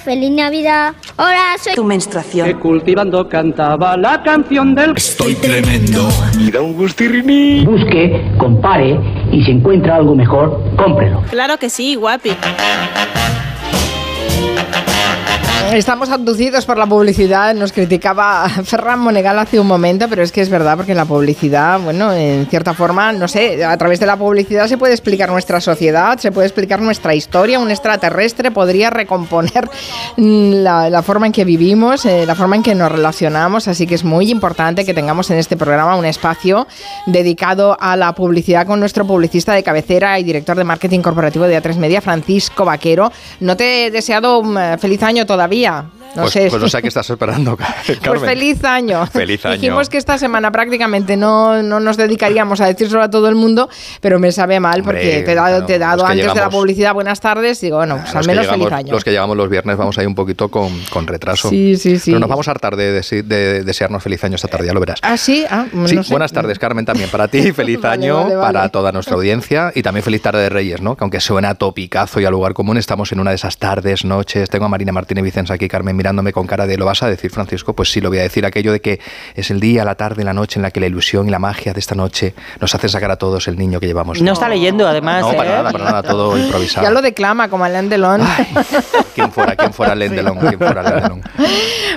feliz 0.00 0.30
Navidad. 0.30 0.94
Hola, 1.16 1.56
soy 1.62 1.74
Tu 1.74 1.84
menstruación. 1.84 2.46
que 2.46 2.54
cultivando 2.56 3.28
cantaba 3.28 3.96
la 3.96 4.22
canción 4.22 4.74
del... 4.74 4.94
Estoy 4.96 5.34
tremendo. 5.34 6.08
Y 6.38 6.50
da 6.50 6.60
un 6.62 6.74
gustirriní. 6.74 7.64
busque, 7.64 8.32
compare 8.38 8.98
y 9.30 9.42
si 9.44 9.50
encuentra 9.52 9.96
algo 9.96 10.14
mejor, 10.14 10.62
cómprelo. 10.76 11.22
Claro 11.30 11.58
que 11.58 11.68
sí, 11.70 11.94
guapi. 11.94 12.30
Estamos 15.72 16.10
abducidos 16.10 16.66
por 16.66 16.78
la 16.78 16.86
publicidad, 16.86 17.54
nos 17.54 17.72
criticaba 17.72 18.48
Ferran 18.64 18.98
Monegal 18.98 19.38
hace 19.38 19.60
un 19.60 19.68
momento, 19.68 20.08
pero 20.08 20.24
es 20.24 20.32
que 20.32 20.40
es 20.40 20.48
verdad, 20.48 20.76
porque 20.76 20.96
la 20.96 21.04
publicidad, 21.04 21.78
bueno, 21.78 22.12
en 22.12 22.46
cierta 22.46 22.74
forma, 22.74 23.12
no 23.12 23.28
sé, 23.28 23.64
a 23.64 23.76
través 23.78 24.00
de 24.00 24.06
la 24.06 24.16
publicidad 24.16 24.66
se 24.66 24.76
puede 24.76 24.94
explicar 24.94 25.30
nuestra 25.30 25.60
sociedad, 25.60 26.18
se 26.18 26.32
puede 26.32 26.48
explicar 26.48 26.82
nuestra 26.82 27.14
historia, 27.14 27.60
un 27.60 27.70
extraterrestre 27.70 28.50
podría 28.50 28.90
recomponer 28.90 29.70
mm, 30.16 30.54
la, 30.54 31.02
forma 31.02 31.26
en 31.26 31.32
que 31.32 31.44
vivimos, 31.44 32.04
eh, 32.04 32.26
la 32.26 32.34
forma 32.34 32.56
en 32.56 32.64
que 32.64 32.74
nos 32.74 32.90
relacionamos, 32.90 33.68
así 33.68 33.86
que 33.86 33.94
es 33.94 34.02
muy 34.02 34.28
importante 34.28 34.84
que 34.84 34.92
tengamos 34.92 35.30
en 35.30 35.38
este 35.38 35.56
programa 35.56 35.94
un 35.94 36.04
espacio 36.04 36.66
dedicado 37.06 37.76
a 37.78 37.96
la 37.96 38.12
publicidad 38.12 38.66
con 38.66 38.80
nuestro 38.80 39.06
publicista 39.06 39.54
de 39.54 39.62
cabecera 39.62 40.18
y 40.18 40.24
director 40.24 40.56
de 40.56 40.64
marketing 40.64 41.00
corporativo 41.00 41.46
de 41.46 41.62
A3 41.62 41.76
Media, 41.76 42.00
Francisco 42.00 42.64
Vaquero. 42.64 43.12
No 43.38 43.56
te 43.56 43.86
he 43.86 43.90
deseado 43.92 44.40
un 44.40 44.58
eh, 44.58 44.76
feliz 44.76 45.02
año 45.04 45.26
todavía. 45.26 45.59
Maria. 45.60 45.99
No 46.16 46.22
pues, 46.22 46.32
sé. 46.32 46.46
pues 46.50 46.60
no 46.60 46.68
sé 46.68 46.82
qué 46.82 46.88
estás 46.88 47.08
esperando, 47.08 47.56
Carmen. 47.56 47.98
Pues 48.04 48.20
feliz 48.20 48.64
año. 48.64 49.06
Feliz 49.06 49.44
año. 49.46 49.54
Dijimos 49.54 49.88
que 49.88 49.96
esta 49.98 50.18
semana 50.18 50.50
prácticamente 50.50 51.16
no, 51.16 51.62
no 51.62 51.80
nos 51.80 51.96
dedicaríamos 51.96 52.60
a 52.60 52.66
decírselo 52.66 53.02
a 53.02 53.10
todo 53.10 53.28
el 53.28 53.34
mundo, 53.34 53.68
pero 54.00 54.18
me 54.18 54.32
sabe 54.32 54.58
mal 54.60 54.80
Hombre, 54.80 54.98
porque 54.98 55.22
te 55.22 55.32
he 55.32 55.34
dado, 55.34 55.64
te 55.64 55.74
he 55.76 55.78
dado 55.78 56.04
antes 56.06 56.34
de 56.34 56.40
la 56.40 56.50
publicidad 56.50 56.94
buenas 56.94 57.20
tardes. 57.20 57.60
Digo, 57.60 57.76
bueno, 57.76 57.98
pues 58.02 58.14
al 58.14 58.26
menos 58.26 58.44
llegamos- 58.46 58.66
feliz 58.68 58.78
año. 58.78 58.92
Los 58.92 59.04
que 59.04 59.10
llegamos 59.10 59.36
los 59.36 59.48
viernes 59.48 59.76
vamos 59.76 59.96
ahí 59.98 60.06
un 60.06 60.14
poquito 60.14 60.48
con, 60.48 60.68
con 60.90 61.06
retraso. 61.06 61.48
Sí, 61.48 61.76
sí, 61.76 61.98
sí. 61.98 62.10
Pero 62.10 62.20
nos 62.20 62.28
vamos 62.28 62.48
a 62.48 62.50
hartar 62.52 62.76
de, 62.76 62.92
desearnos 63.64 64.02
feliz 64.02 64.22
año 64.24 64.36
esta 64.36 64.48
tarde, 64.48 64.66
ya 64.66 64.72
lo 64.72 64.80
verás. 64.80 64.98
Ah, 65.02 65.16
sí, 65.16 65.44
ah, 65.48 65.66
Sí, 65.86 65.94
no 65.94 66.02
sé. 66.02 66.12
buenas 66.12 66.32
tardes, 66.32 66.58
Carmen, 66.58 66.84
también 66.84 67.08
para 67.10 67.28
ti. 67.28 67.52
Feliz 67.60 67.80
Vale, 67.80 67.94
año 68.06 68.16
vale, 68.22 68.36
vale. 68.36 68.52
para 68.52 68.68
toda 68.68 68.92
nuestra 68.92 69.14
audiencia 69.16 69.72
y 69.74 69.82
también 69.82 70.02
feliz 70.04 70.22
tarde 70.22 70.40
de 70.42 70.48
Reyes, 70.48 70.80
¿no? 70.80 70.96
Que 70.96 71.04
aunque 71.04 71.20
suena 71.20 71.50
a 71.50 71.54
topicazo 71.54 72.20
y 72.20 72.24
a 72.24 72.30
lugar 72.30 72.52
común, 72.54 72.76
estamos 72.76 73.12
en 73.12 73.20
una 73.20 73.30
de 73.30 73.36
esas 73.36 73.58
tardes, 73.58 74.04
noches. 74.04 74.48
Tengo 74.50 74.64
a 74.64 74.68
Marina 74.68 74.92
Martínez 74.92 75.24
Vicens 75.24 75.50
aquí, 75.50 75.68
Carmen, 75.68 75.96
mirándome 76.00 76.32
con 76.32 76.46
cara 76.46 76.66
de 76.66 76.78
¿lo 76.78 76.86
vas 76.86 77.02
a 77.02 77.08
decir, 77.10 77.30
Francisco? 77.30 77.74
Pues 77.74 77.92
sí, 77.92 78.00
lo 78.00 78.08
voy 78.08 78.20
a 78.20 78.22
decir. 78.22 78.46
Aquello 78.46 78.72
de 78.72 78.80
que 78.80 79.00
es 79.34 79.50
el 79.50 79.60
día, 79.60 79.84
la 79.84 79.96
tarde, 79.96 80.24
la 80.24 80.32
noche 80.32 80.58
en 80.58 80.62
la 80.62 80.70
que 80.70 80.80
la 80.80 80.86
ilusión 80.86 81.28
y 81.28 81.30
la 81.30 81.38
magia 81.38 81.74
de 81.74 81.78
esta 81.78 81.94
noche 81.94 82.34
nos 82.58 82.74
hacen 82.74 82.88
sacar 82.88 83.10
a 83.10 83.16
todos 83.16 83.48
el 83.48 83.58
niño 83.58 83.80
que 83.80 83.86
llevamos. 83.86 84.22
No 84.22 84.32
está 84.32 84.48
leyendo, 84.48 84.88
además. 84.88 85.20
No, 85.20 85.32
¿eh? 85.32 85.36
para 85.36 85.50
nada, 85.50 85.72
para 85.72 85.84
nada, 85.84 86.02
todo 86.02 86.38
improvisado. 86.42 86.86
Ya 86.86 86.90
lo 86.90 87.02
declama 87.02 87.50
como 87.50 87.66
Alain 87.66 87.90
Delon. 87.90 88.22
Ay, 88.22 88.46
¿Quién 89.14 89.30
fuera, 89.30 89.54
quién 89.56 89.74
fuera 89.74 89.92
Alain 89.92 90.16
Delon? 90.16 90.38
¿Quién 90.38 90.58
fuera 90.58 90.80
Alain 90.80 91.02
Delon? 91.02 91.22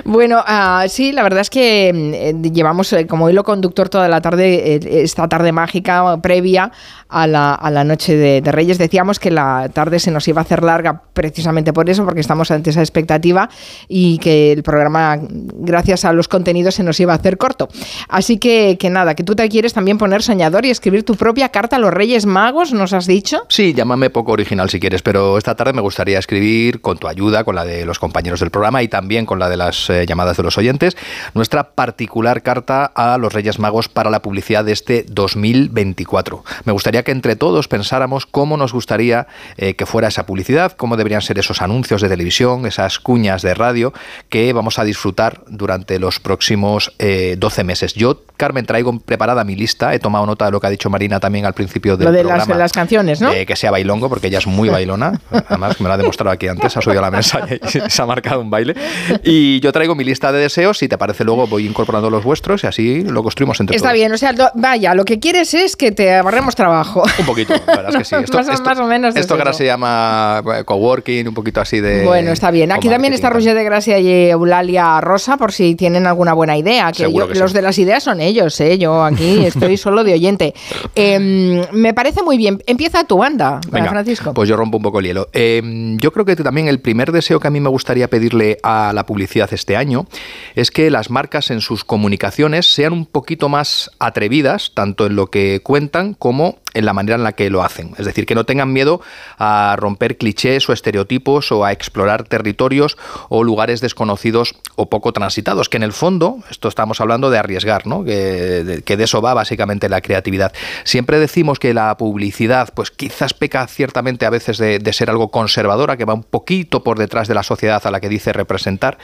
Bueno, 0.04 0.44
ah, 0.46 0.84
sí, 0.88 1.12
la 1.12 1.22
verdad 1.22 1.40
es 1.40 1.48
que 1.48 1.88
eh, 1.88 2.34
llevamos 2.52 2.92
eh, 2.92 3.06
como 3.06 3.30
hilo 3.30 3.42
conductor 3.42 3.88
toda 3.88 4.06
la 4.06 4.20
tarde, 4.20 4.74
eh, 4.74 5.02
esta 5.02 5.28
tarde 5.28 5.50
mágica 5.50 6.18
previa 6.20 6.72
a 7.08 7.26
la, 7.26 7.54
a 7.54 7.70
la 7.70 7.84
noche 7.84 8.14
de, 8.16 8.42
de 8.42 8.52
Reyes. 8.52 8.76
Decíamos 8.76 9.18
que 9.18 9.30
la 9.30 9.70
tarde 9.72 9.98
se 9.98 10.10
nos 10.10 10.28
iba 10.28 10.42
a 10.42 10.44
hacer 10.44 10.62
larga 10.62 11.00
precisamente 11.14 11.72
por 11.72 11.88
eso, 11.88 12.04
porque 12.04 12.20
estamos 12.20 12.50
ante 12.50 12.70
esa 12.70 12.80
expectativa 12.80 13.48
y 13.88 13.93
que 14.20 14.50
el 14.52 14.62
programa, 14.62 15.18
gracias 15.20 16.04
a 16.04 16.12
los 16.12 16.26
contenidos, 16.26 16.74
se 16.74 16.82
nos 16.82 16.98
iba 16.98 17.12
a 17.12 17.16
hacer 17.16 17.38
corto. 17.38 17.68
Así 18.08 18.38
que, 18.38 18.76
que 18.78 18.90
nada, 18.90 19.14
que 19.14 19.22
tú 19.22 19.36
te 19.36 19.48
quieres 19.48 19.72
también 19.72 19.98
poner 19.98 20.22
soñador 20.22 20.66
y 20.66 20.70
escribir 20.70 21.04
tu 21.04 21.14
propia 21.14 21.50
carta 21.50 21.76
a 21.76 21.78
los 21.78 21.94
Reyes 21.94 22.26
Magos, 22.26 22.72
¿nos 22.72 22.92
has 22.92 23.06
dicho? 23.06 23.42
Sí, 23.48 23.72
llámame 23.72 24.10
poco 24.10 24.32
original 24.32 24.68
si 24.68 24.80
quieres, 24.80 25.02
pero 25.02 25.38
esta 25.38 25.54
tarde 25.54 25.72
me 25.72 25.80
gustaría 25.80 26.18
escribir 26.18 26.80
con 26.80 26.98
tu 26.98 27.06
ayuda, 27.06 27.44
con 27.44 27.54
la 27.54 27.64
de 27.64 27.86
los 27.86 27.98
compañeros 27.98 28.40
del 28.40 28.50
programa 28.50 28.82
y 28.82 28.88
también 28.88 29.26
con 29.26 29.38
la 29.38 29.48
de 29.48 29.56
las 29.56 29.88
eh, 29.90 30.06
llamadas 30.06 30.36
de 30.36 30.42
los 30.42 30.58
oyentes, 30.58 30.96
nuestra 31.34 31.70
particular 31.70 32.42
carta 32.42 32.84
a 32.86 33.16
los 33.18 33.32
Reyes 33.32 33.58
Magos 33.60 33.88
para 33.88 34.10
la 34.10 34.22
publicidad 34.22 34.64
de 34.64 34.72
este 34.72 35.06
2024. 35.08 36.44
Me 36.64 36.72
gustaría 36.72 37.04
que 37.04 37.12
entre 37.12 37.36
todos 37.36 37.68
pensáramos 37.68 38.26
cómo 38.26 38.56
nos 38.56 38.72
gustaría 38.72 39.28
eh, 39.56 39.74
que 39.74 39.86
fuera 39.86 40.08
esa 40.08 40.26
publicidad, 40.26 40.72
cómo 40.72 40.96
deberían 40.96 41.22
ser 41.22 41.38
esos 41.38 41.62
anuncios 41.62 42.02
de 42.02 42.08
televisión, 42.08 42.66
esas 42.66 42.98
cuñas 42.98 43.42
de 43.42 43.54
radio 43.54 43.83
que 44.28 44.52
vamos 44.52 44.78
a 44.78 44.84
disfrutar 44.84 45.42
durante 45.48 45.98
los 45.98 46.20
próximos 46.20 46.92
eh, 46.98 47.36
12 47.38 47.64
meses. 47.64 47.94
Yo, 47.94 48.22
Carmen, 48.36 48.64
traigo 48.66 48.98
preparada 49.00 49.44
mi 49.44 49.54
lista, 49.56 49.94
he 49.94 49.98
tomado 49.98 50.26
nota 50.26 50.46
de 50.46 50.50
lo 50.52 50.60
que 50.60 50.66
ha 50.66 50.70
dicho 50.70 50.90
Marina 50.90 51.20
también 51.20 51.44
al 51.46 51.54
principio 51.54 51.96
del 51.96 52.06
Lo 52.06 52.12
de 52.12 52.20
programa. 52.20 52.46
las, 52.48 52.58
las 52.58 52.72
canciones, 52.72 53.20
¿no? 53.20 53.32
Eh, 53.32 53.46
que 53.46 53.56
sea 53.56 53.70
bailongo, 53.70 54.08
porque 54.08 54.26
ella 54.28 54.38
es 54.38 54.46
muy 54.46 54.68
bailona. 54.70 55.20
Además, 55.48 55.80
me 55.80 55.88
lo 55.88 55.94
ha 55.94 55.96
demostrado 55.96 56.30
aquí 56.30 56.48
antes, 56.48 56.76
ha 56.76 56.80
subido 56.80 57.00
a 57.00 57.02
la 57.02 57.10
mesa 57.10 57.46
y 57.50 57.60
se 57.90 58.02
ha 58.02 58.06
marcado 58.06 58.40
un 58.40 58.50
baile. 58.50 58.74
Y 59.22 59.60
yo 59.60 59.72
traigo 59.72 59.94
mi 59.94 60.04
lista 60.04 60.32
de 60.32 60.38
deseos, 60.40 60.78
si 60.78 60.88
te 60.88 60.98
parece, 60.98 61.24
luego 61.24 61.46
voy 61.46 61.66
incorporando 61.66 62.10
los 62.10 62.24
vuestros 62.24 62.64
y 62.64 62.66
así 62.66 63.02
lo 63.04 63.22
construimos 63.22 63.60
entre 63.60 63.76
Está 63.76 63.88
todos. 63.88 63.98
bien, 63.98 64.12
o 64.12 64.18
sea, 64.18 64.32
lo- 64.32 64.50
vaya, 64.54 64.94
lo 64.94 65.04
que 65.04 65.18
quieres 65.20 65.54
es 65.54 65.76
que 65.76 65.92
te 65.92 66.14
ahorremos 66.14 66.54
trabajo. 66.56 67.02
Un 67.18 67.26
poquito, 67.26 67.54
la 67.66 67.76
verdad 67.76 67.90
es 67.90 67.96
que 67.98 68.04
sí. 68.04 68.14
Esto, 68.24 68.38
Más 68.38 68.48
o- 68.48 68.52
esto- 68.52 68.64
más 68.64 68.78
o 68.78 68.86
menos 68.86 69.14
es 69.14 69.20
Esto 69.22 69.34
que 69.36 69.40
ahora 69.42 69.52
se 69.52 69.64
llama 69.64 70.42
eh, 70.58 70.64
coworking, 70.64 71.28
un 71.28 71.34
poquito 71.34 71.60
así 71.60 71.80
de. 71.80 72.04
Bueno, 72.04 72.30
está 72.32 72.50
bien. 72.50 72.72
Aquí 72.72 72.88
también 72.88 73.12
está. 73.12 73.30
Roger 73.30 73.54
de 73.54 73.64
Gracia 73.74 73.98
y 73.98 74.30
Eulalia 74.30 75.00
Rosa 75.00 75.36
por 75.36 75.50
si 75.50 75.74
tienen 75.74 76.06
alguna 76.06 76.32
buena 76.32 76.56
idea. 76.56 76.92
Que 76.92 76.98
Seguro 76.98 77.26
yo- 77.26 77.32
que 77.32 77.38
los 77.40 77.50
sí. 77.50 77.56
de 77.56 77.62
las 77.62 77.76
ideas 77.78 78.04
son 78.04 78.20
ellos, 78.20 78.60
¿eh? 78.60 78.78
Yo 78.78 79.02
aquí 79.02 79.44
estoy 79.46 79.76
solo 79.76 80.04
de 80.04 80.12
oyente. 80.12 80.54
Em, 80.94 81.60
me 81.72 81.92
parece 81.92 82.22
muy 82.22 82.36
bien. 82.38 82.62
Empieza 82.68 83.02
tu 83.02 83.18
banda, 83.18 83.60
Venga, 83.70 83.90
Francisco. 83.90 84.32
Pues 84.32 84.48
yo 84.48 84.56
rompo 84.56 84.76
un 84.76 84.82
poco 84.84 85.00
el 85.00 85.06
hielo. 85.06 85.28
Eh, 85.32 85.60
yo 85.98 86.12
creo 86.12 86.24
que 86.24 86.36
también 86.36 86.68
el 86.68 86.78
primer 86.80 87.10
deseo 87.10 87.40
que 87.40 87.48
a 87.48 87.50
mí 87.50 87.58
me 87.60 87.68
gustaría 87.68 88.08
pedirle 88.08 88.58
a 88.62 88.92
la 88.94 89.04
publicidad 89.06 89.52
este 89.52 89.76
año 89.76 90.06
es 90.54 90.70
que 90.70 90.88
las 90.90 91.10
marcas 91.10 91.50
en 91.50 91.60
sus 91.60 91.84
comunicaciones 91.84 92.72
sean 92.72 92.92
un 92.92 93.06
poquito 93.06 93.48
más 93.48 93.90
atrevidas, 93.98 94.70
tanto 94.72 95.06
en 95.06 95.16
lo 95.16 95.26
que 95.26 95.60
cuentan 95.64 96.14
como 96.14 96.58
en 96.74 96.84
la 96.84 96.92
manera 96.92 97.16
en 97.16 97.24
la 97.24 97.32
que 97.32 97.48
lo 97.50 97.62
hacen. 97.62 97.92
Es 97.98 98.04
decir, 98.04 98.26
que 98.26 98.34
no 98.34 98.44
tengan 98.44 98.72
miedo 98.72 99.00
a 99.38 99.76
romper 99.78 100.18
clichés 100.18 100.68
o 100.68 100.72
estereotipos 100.72 101.50
o 101.52 101.64
a 101.64 101.72
explorar 101.72 102.24
territorios 102.24 102.96
o 103.28 103.44
lugares 103.44 103.80
desconocidos 103.80 104.56
o 104.76 104.90
poco 104.90 105.12
transitados, 105.12 105.68
que 105.68 105.76
en 105.76 105.84
el 105.84 105.92
fondo, 105.92 106.38
esto 106.50 106.68
estamos 106.68 107.00
hablando 107.00 107.30
de 107.30 107.38
arriesgar, 107.38 107.86
¿no? 107.86 108.04
que, 108.04 108.82
de, 108.84 109.04
eso 109.04 109.22
va 109.22 109.34
básicamente 109.34 109.88
la 109.88 110.00
creatividad. 110.00 110.52
Siempre 110.84 111.18
decimos 111.18 111.58
que 111.58 111.74
la 111.74 111.96
publicidad, 111.96 112.72
pues 112.74 112.90
quizás 112.90 113.34
peca 113.34 113.66
ciertamente 113.66 114.26
a 114.26 114.30
veces 114.30 114.58
de, 114.58 114.92
ser 114.94 115.10
algo 115.10 115.28
conservadora, 115.28 115.96
que 115.96 116.04
va 116.04 116.14
un 116.14 116.22
poquito 116.22 116.84
por 116.84 116.98
detrás 116.98 117.26
de 117.26 117.34
la 117.34 117.42
sociedad 117.42 117.84
a 117.84 117.90
la 117.90 118.00
que 118.00 118.08
dice 118.08 118.32
representar. 118.32 118.98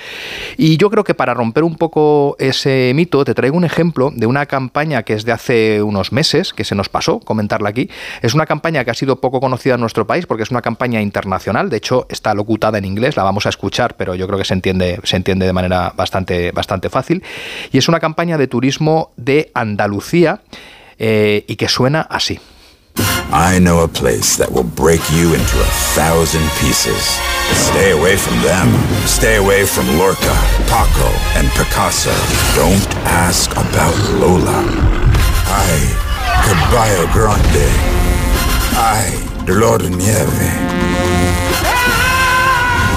Y 0.56 0.76
yo 0.76 0.90
creo 0.90 1.04
que 1.04 1.14
para 1.14 1.34
romper 1.34 1.64
un 1.64 1.76
poco 1.76 2.36
ese 2.38 2.92
mito, 2.94 3.24
te 3.24 3.34
traigo 3.34 3.56
un 3.56 3.64
ejemplo 3.64 4.12
de 4.14 4.26
una 4.26 4.46
campaña 4.46 5.02
que 5.02 5.14
es 5.14 5.24
de 5.24 5.32
hace 5.32 5.82
unos 5.82 6.12
meses, 6.12 6.52
que 6.52 6.64
se 6.64 6.74
nos 6.74 6.88
pasó 6.88 7.20
aquí. 7.68 7.90
Es 8.22 8.34
una 8.34 8.46
campaña 8.46 8.84
que 8.84 8.90
ha 8.90 8.94
sido 8.94 9.20
poco 9.20 9.40
conocida 9.40 9.74
en 9.74 9.80
nuestro 9.80 10.06
país 10.06 10.26
porque 10.26 10.42
es 10.42 10.50
una 10.50 10.62
campaña 10.62 11.00
internacional. 11.00 11.70
De 11.70 11.76
hecho, 11.76 12.06
está 12.08 12.34
locutada 12.34 12.78
en 12.78 12.84
inglés, 12.84 13.16
la 13.16 13.22
vamos 13.22 13.46
a 13.46 13.50
escuchar, 13.50 13.96
pero 13.96 14.14
yo 14.14 14.26
creo 14.26 14.38
que 14.38 14.44
se 14.44 14.54
entiende, 14.54 15.00
se 15.04 15.16
entiende 15.16 15.46
de 15.46 15.52
manera 15.52 15.92
bastante, 15.96 16.52
bastante 16.52 16.88
fácil. 16.88 17.22
Y 17.72 17.78
es 17.78 17.88
una 17.88 18.00
campaña 18.00 18.38
de 18.38 18.46
turismo 18.46 19.12
de 19.16 19.50
Andalucía 19.54 20.40
eh, 20.98 21.44
y 21.46 21.56
que 21.56 21.68
suena 21.68 22.02
así. 22.02 22.40
I 23.32 23.60
know 23.60 23.84
a 23.84 23.88
place 23.88 24.36
that 24.36 24.50
will 24.50 24.64
break 24.64 25.00
you 25.10 25.34
into 25.34 25.60
a 25.60 25.70
thousand 25.94 26.42
pieces. 26.58 26.98
Stay 27.54 27.92
away 27.92 28.16
from 28.16 28.34
them. 28.42 28.68
Stay 29.06 29.36
away 29.36 29.64
from 29.64 29.86
Lorca, 29.98 30.34
Paco, 30.66 31.08
and 31.38 31.48
Picasso. 31.50 32.10
Don't 32.54 32.96
ask 33.06 33.50
about 33.52 33.94
Lola. 34.18 34.64
Ay, 35.46 36.09
Caballo 36.44 37.06
Grande. 37.12 37.68
Ay, 38.76 39.12
Dolor 39.46 39.78
de 39.78 39.90
Nieve. 39.90 40.50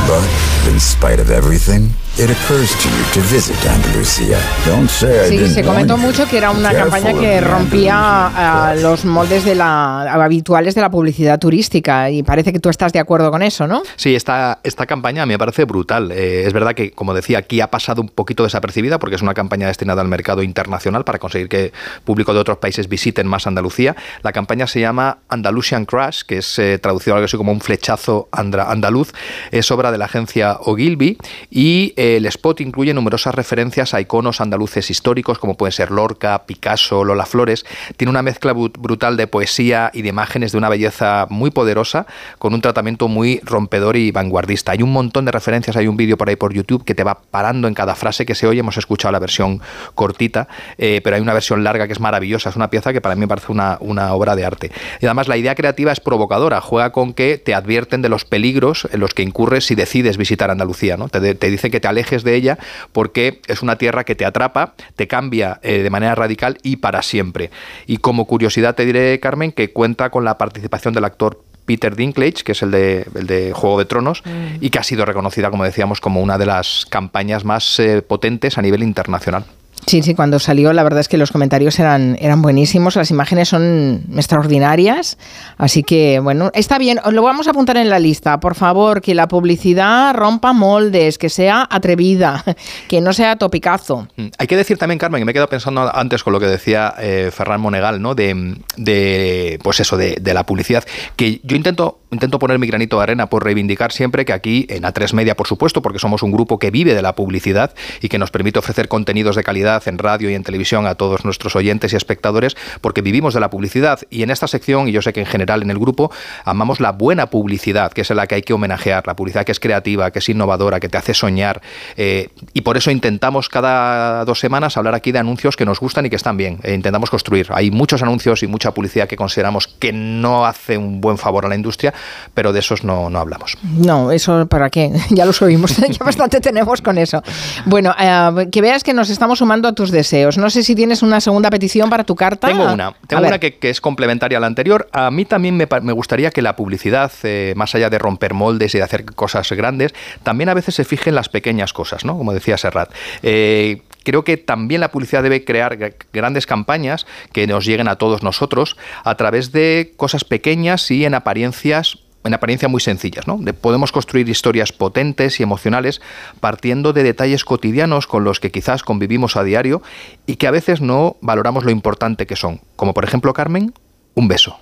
But 0.08 0.28
in 0.68 0.80
spite 0.80 1.20
of 1.20 1.30
everything, 1.32 1.92
it 2.18 2.30
occurs 2.30 2.70
to 2.78 2.90
you 2.90 3.04
to 3.14 3.22
visit 3.34 3.56
Andalusia. 3.66 4.38
Don't 4.68 4.88
say 4.88 5.26
I 5.26 5.30
Sí, 5.30 5.38
didn't 5.38 5.54
se 5.56 5.64
comentó 5.64 5.98
mucho 5.98 6.28
que 6.28 6.38
era 6.38 6.52
una 6.52 6.72
campaña 6.72 7.12
que 7.14 7.42
rompía 7.42 7.94
ah, 7.96 8.76
Andalusian 8.76 8.76
los 8.80 9.04
moldes 9.06 9.44
de 9.46 9.56
la, 9.56 10.04
habituales 10.14 10.76
de 10.76 10.82
la 10.82 10.92
publicidad 10.92 11.40
turística 11.40 12.12
y 12.12 12.22
parece 12.22 12.54
que 12.54 12.60
tú 12.60 12.70
estás 12.70 12.94
de 12.94 13.00
acuerdo 13.00 13.32
con 13.32 13.42
eso, 13.42 13.66
¿no? 13.68 13.82
Sí, 13.96 14.14
esta, 14.16 14.60
esta 14.64 14.86
campaña 14.86 15.26
me 15.26 15.40
parece 15.40 15.66
brutal. 15.66 16.12
Eh, 16.12 16.44
es 16.46 16.54
verdad 16.54 16.76
que, 16.76 16.92
como 16.92 17.16
decía, 17.16 17.40
aquí 17.40 17.62
ha 17.62 17.72
pasado 17.72 18.02
un 18.04 18.10
poquito 18.10 18.44
desapercibida 18.44 19.00
porque 19.00 19.16
es 19.16 19.22
una 19.24 19.34
campaña 19.34 19.66
destinada 19.68 20.02
al 20.04 20.08
mercado 20.08 20.44
internacional 20.44 21.04
para 21.06 21.18
conseguir 21.18 21.50
que 21.50 21.74
público 22.04 22.32
de 22.34 22.40
otros 22.40 22.58
países 22.60 22.88
visiten 22.90 23.26
más 23.26 23.48
Andalucía. 23.48 23.96
La 24.22 24.32
campaña 24.34 24.68
se 24.68 24.80
llama 24.80 25.18
Andalusian 25.30 25.86
Crash, 25.86 26.22
que 26.28 26.38
es 26.38 26.60
eh, 26.60 26.78
traducido 26.78 27.16
algo 27.16 27.26
así 27.26 27.38
como 27.38 27.52
un 27.52 27.60
flechazo 27.62 28.30
andra- 28.32 28.70
andaluz. 28.70 29.14
Es 29.52 29.72
obra 29.72 29.92
de 29.92 29.98
la 29.98 30.06
agencia 30.06 30.58
Ogilvy 30.62 31.18
y 31.50 31.94
el 32.04 32.26
spot 32.26 32.60
incluye 32.60 32.94
numerosas 32.94 33.34
referencias 33.34 33.94
a 33.94 34.02
iconos 34.02 34.42
andaluces 34.42 34.90
históricos 34.90 35.40
como 35.40 35.56
pueden 35.56 35.72
ser 35.72 35.90
Lorca, 35.90 36.44
Picasso, 36.46 37.06
Lola 37.06 37.26
Flores. 37.26 37.66
Tiene 37.96 38.10
una 38.10 38.22
mezcla 38.22 38.52
brutal 38.52 39.16
de 39.16 39.26
poesía 39.26 39.90
y 39.94 40.02
de 40.02 40.10
imágenes 40.10 40.52
de 40.52 40.58
una 40.58 40.68
belleza 40.68 41.28
muy 41.30 41.50
poderosa 41.50 42.06
con 42.40 42.54
un 42.54 42.60
tratamiento 42.60 43.08
muy 43.08 43.40
rompedor 43.46 43.96
y 43.96 44.12
vanguardista. 44.12 44.74
Hay 44.74 44.82
un 44.82 44.92
montón 44.92 45.24
de 45.24 45.32
referencias, 45.32 45.78
hay 45.78 45.88
un 45.88 45.96
vídeo 45.96 46.18
por 46.18 46.28
ahí 46.28 46.36
por 46.36 46.54
YouTube 46.54 46.84
que 46.84 46.94
te 46.94 47.06
va 47.06 47.22
parando 47.22 47.70
en 47.70 47.74
cada 47.74 47.96
frase 47.96 48.26
que 48.26 48.36
se 48.36 48.48
oye. 48.48 48.60
Hemos 48.60 48.76
escuchado 48.76 49.14
la 49.14 49.20
versión 49.20 49.62
cortita, 49.96 50.50
eh, 50.78 51.00
pero 51.06 51.16
hay 51.16 51.22
una 51.22 51.34
versión 51.34 51.64
larga 51.64 51.88
que 51.88 51.94
es 51.94 52.02
maravillosa. 52.02 52.50
Es 52.50 52.58
una 52.58 52.70
pieza 52.70 52.92
que 52.92 53.00
para 53.00 53.16
mí 53.16 53.22
me 53.22 53.30
parece 53.30 53.54
una, 53.54 53.78
obra 54.14 54.36
de 54.36 54.44
arte. 54.44 54.72
Y 55.00 55.06
además 55.06 55.30
la 55.30 55.38
idea 55.38 55.56
creativa 55.56 55.94
es 55.94 56.02
provocadora, 56.02 56.60
juega 56.60 56.92
con 56.92 57.14
que 57.14 57.38
te 57.38 57.54
advierten 57.54 58.02
de 58.02 58.10
los 58.10 58.26
peligros 58.26 58.90
en 58.92 59.00
los 59.00 59.14
que 59.14 59.24
incurres 59.24 59.66
si 59.68 59.76
decides 59.76 60.18
visitar 60.18 60.52
Andalucía. 60.52 60.98
¿no? 60.98 61.08
Te, 61.08 61.34
te 61.34 61.50
dice 61.50 61.72
que 61.72 61.80
te 61.80 61.93
alejes 61.94 62.24
de 62.24 62.36
ella 62.36 62.58
porque 62.92 63.42
es 63.48 63.62
una 63.62 63.78
tierra 63.78 64.04
que 64.04 64.16
te 64.16 64.26
atrapa, 64.26 64.74
te 64.96 65.08
cambia 65.08 65.60
eh, 65.64 65.80
de 65.80 65.90
manera 65.90 66.16
radical 66.16 66.58
y 66.64 66.78
para 66.78 67.02
siempre. 67.02 67.50
Y 67.88 67.98
como 67.98 68.26
curiosidad 68.26 68.76
te 68.76 68.86
diré, 68.86 69.20
Carmen, 69.20 69.52
que 69.52 69.72
cuenta 69.72 70.10
con 70.10 70.26
la 70.26 70.38
participación 70.38 70.94
del 70.94 71.06
actor 71.06 71.42
Peter 71.66 71.96
Dinklage, 71.96 72.44
que 72.44 72.52
es 72.52 72.62
el 72.62 72.72
de, 72.72 73.08
el 73.16 73.28
de 73.28 73.54
Juego 73.54 73.80
de 73.80 73.86
Tronos, 73.86 74.22
mm. 74.26 74.58
y 74.62 74.70
que 74.70 74.80
ha 74.80 74.84
sido 74.84 75.06
reconocida, 75.06 75.50
como 75.50 75.64
decíamos, 75.64 76.02
como 76.02 76.22
una 76.22 76.38
de 76.38 76.46
las 76.46 76.86
campañas 76.90 77.46
más 77.46 77.80
eh, 77.80 78.02
potentes 78.02 78.58
a 78.58 78.62
nivel 78.62 78.84
internacional. 78.84 79.46
Sí, 79.86 80.02
sí, 80.02 80.16
cuando 80.16 80.40
salió 80.40 80.74
la 80.74 80.84
verdad 80.84 81.00
es 81.02 81.08
que 81.08 81.18
los 81.18 81.32
comentarios 81.32 81.80
eran, 81.80 82.18
eran 82.20 82.42
buenísimos, 82.42 82.96
las 82.96 83.12
imágenes 83.12 83.50
son 83.50 84.04
extraordinarias, 84.16 85.18
así 85.58 85.84
que 85.84 86.20
bueno, 86.20 86.52
está 86.54 86.78
bien, 86.78 87.00
lo 87.12 87.22
vamos 87.22 87.48
a 87.48 87.52
apuntar 87.52 87.78
en 87.78 87.90
la 87.90 88.00
lista, 88.00 88.40
por 88.40 88.56
favor, 88.56 89.02
que 89.02 89.14
la 89.14 89.28
publicidad 89.28 90.14
rompa 90.14 90.54
moldes, 90.54 91.18
que 91.18 91.30
sea 91.30 91.68
atrevida, 91.70 92.44
que 92.88 93.02
no 93.02 93.14
sea 93.14 93.36
topicazo. 93.36 94.08
Mm, 94.16 94.28
hay 94.38 94.48
que 94.48 94.58
decir 94.58 94.78
también, 94.78 95.00
Carmen, 95.00 95.22
que 95.22 95.26
me 95.26 95.32
he 95.32 95.34
quedado 95.34 95.50
pensando 95.50 95.90
antes 95.94 96.24
con 96.24 96.34
lo 96.34 96.40
que 96.40 96.48
decía 96.48 96.94
eh, 97.00 97.30
Ferran 97.34 97.62
Monegal, 97.62 98.02
¿no? 98.02 98.16
De, 98.16 98.58
de 98.78 99.60
pues 99.64 99.80
eso, 99.80 99.98
de, 99.98 100.18
de, 100.20 100.34
la 100.34 100.46
publicidad, 100.46 100.84
que 101.16 101.42
yo 101.44 101.56
intento, 101.56 102.00
intento 102.14 102.40
poner 102.40 102.60
mi 102.60 102.68
granito 102.68 102.98
de 102.98 103.04
arena 103.04 103.28
por 103.28 103.44
reivindicar 103.44 103.92
siempre 103.92 104.26
que 104.26 104.34
aquí, 104.34 104.66
en 104.70 104.84
A3 104.84 105.14
Media, 105.14 105.36
por 105.36 105.48
supuesto, 105.48 105.82
porque 105.82 106.00
somos 106.00 106.24
un 106.24 106.32
grupo 106.32 106.60
que 106.60 106.72
vive 106.72 106.94
de 106.94 107.02
la 107.02 107.16
publicidad 107.16 107.74
y 108.02 108.10
que 108.10 108.18
nos 108.18 108.32
permite 108.32 108.60
ofrecer 108.60 108.88
contenidos 108.88 109.36
de 109.36 109.44
calidad 109.44 109.88
en 109.88 109.98
radio 109.98 110.30
y 110.30 110.36
en 110.36 110.44
televisión 110.44 110.86
a 110.88 110.96
todos 110.96 111.26
nuestros 111.26 111.56
oyentes 111.56 111.94
y 111.94 111.96
espectadores, 111.96 112.56
porque 112.82 113.02
vivimos 113.02 113.34
de 113.34 113.40
la 113.40 113.50
publicidad. 113.50 114.00
Y 114.10 114.24
en 114.24 114.32
esta 114.32 114.48
sección, 114.48 114.88
y 114.88 114.92
yo 114.92 115.02
sé 115.02 115.14
que 115.14 115.20
en 115.20 115.26
general 115.26 115.62
en 115.62 115.72
el 115.72 115.80
grupo, 115.80 116.12
amamos 116.46 116.80
la 116.80 116.92
buena 116.92 117.28
publicidad, 117.28 117.92
que 117.92 118.02
es 118.02 118.10
la 118.10 118.28
que 118.28 118.36
hay 118.36 118.42
que 118.42 118.54
homenajear, 118.54 119.06
la 119.08 119.16
publicidad 119.16 119.46
que 119.46 119.52
es 119.52 119.60
creativa, 119.60 120.12
que 120.12 120.20
es 120.20 120.30
innovadora, 120.30 120.80
que 120.80 120.90
te 120.90 120.98
hace 120.98 121.14
soñar. 121.14 121.62
Eh, 121.98 122.30
y 122.54 122.62
por 122.62 122.78
eso 122.78 122.92
intentamos 122.92 123.50
cada 123.50 124.26
dos 124.26 124.40
semanas 124.40 124.78
hablar 124.78 124.96
aquí 124.96 125.12
de 125.12 125.20
anuncios 125.20 125.56
que 125.56 125.66
nos 125.66 125.80
gustan 125.80 126.06
y 126.06 126.10
que 126.10 126.16
están 126.16 126.38
bien. 126.38 126.60
E 126.64 126.74
intentamos 126.74 127.10
construir. 127.10 127.48
Hay 127.52 127.72
muchos 127.72 128.02
anuncios 128.02 128.44
y 128.44 128.48
mucha 128.48 128.72
publicidad 128.72 129.08
que 129.08 129.16
consideramos 129.16 129.68
que 129.68 129.92
no 129.92 130.46
hace 130.46 130.78
un 130.78 131.02
buen 131.02 131.18
favor 131.18 131.46
a 131.46 131.50
la 131.50 131.56
industria, 131.56 131.94
pero 132.34 132.54
de 132.54 132.60
esos 132.60 132.84
no, 132.84 133.10
no 133.10 133.20
hablamos. 133.20 133.58
No, 133.64 134.12
eso 134.12 134.48
para 134.48 134.70
qué. 134.70 134.92
Ya 135.10 135.26
los 135.26 135.42
oímos, 135.42 135.76
ya 135.90 136.04
bastante 136.04 136.40
tenemos 136.40 136.82
con 136.82 136.98
eso. 136.98 137.22
Bueno, 137.66 137.94
eh, 138.00 138.48
que 138.52 138.62
veas 138.62 138.84
que 138.84 138.94
nos 138.94 139.10
estamos 139.10 139.40
sumando 139.40 139.68
a 139.68 139.74
tus 139.74 139.92
deseos. 139.92 140.38
No 140.38 140.50
sé 140.50 140.64
si 140.64 140.76
tienes 140.76 141.04
una 141.04 141.22
segunda 141.22 141.50
petición 141.50 141.90
para 141.90 142.04
tu 142.04 142.16
carta. 142.16 142.48
Tengo 142.48 142.72
una, 142.74 142.94
tengo 143.08 143.28
una 143.28 143.40
que, 143.40 143.58
es 143.62 143.80
complementaria 143.80 144.38
a 144.38 144.42
la 144.42 144.48
anterior. 144.48 144.90
A 144.92 145.12
mí 145.12 145.26
también 145.26 145.56
me, 145.56 145.94
gustaría 145.94 146.32
que 146.32 146.42
la 146.42 146.56
publicidad, 146.56 147.12
eh, 147.24 147.54
más 147.56 147.76
allá 147.76 147.90
de 147.90 148.00
romper 148.00 148.34
moldes 148.34 148.74
y 148.74 148.80
de 148.80 148.84
hacer 148.84 149.06
cosas 149.06 149.52
grandes, 149.52 149.94
también 150.24 150.50
a 150.50 150.54
veces 150.54 150.76
se 150.76 150.84
fije 150.84 151.10
en 151.10 151.16
las 151.16 151.30
pequeñas 151.30 151.74
cosas, 151.74 152.06
¿no? 152.06 152.18
Como 152.18 152.34
decía 152.34 152.58
Serrat. 152.58 152.92
Eh, 153.22 153.82
creo 154.04 154.24
que 154.24 154.38
también 154.38 154.82
la 154.82 154.92
publicidad 154.92 155.24
debe 155.24 155.44
crear 155.44 155.96
grandes 156.12 156.46
campañas 156.46 157.06
que 157.32 157.48
nos 157.48 157.66
lleguen 157.66 157.88
a 157.88 157.96
todos 157.96 158.24
nosotros 158.24 158.78
a 159.04 159.16
través 159.16 159.52
de 159.52 159.94
cosas 159.98 160.24
pequeñas 160.24 160.90
y 160.92 161.06
en 161.06 161.14
apariencias 161.14 162.00
en 162.24 162.34
apariencia 162.34 162.68
muy 162.70 162.80
sencillas. 162.80 163.28
¿no? 163.28 163.40
podemos 163.54 163.92
construir 163.92 164.30
historias 164.30 164.72
potentes 164.72 165.40
y 165.40 165.44
emocionales 165.44 166.02
partiendo 166.40 166.94
de 166.94 167.04
detalles 167.04 167.46
cotidianos 167.46 168.08
con 168.08 168.24
los 168.24 168.40
que 168.40 168.52
quizás 168.52 168.84
convivimos 168.84 169.36
a 169.36 169.44
diario 169.44 169.82
y 170.26 170.38
que 170.38 170.48
a 170.48 170.52
veces 170.52 170.82
no 170.82 171.18
valoramos 171.22 171.66
lo 171.66 171.72
importante 171.72 172.26
que 172.26 172.36
son. 172.36 172.62
Como 172.76 172.94
por 172.94 173.04
ejemplo, 173.04 173.34
Carmen, 173.34 173.74
un 174.16 174.28
beso. 174.28 174.58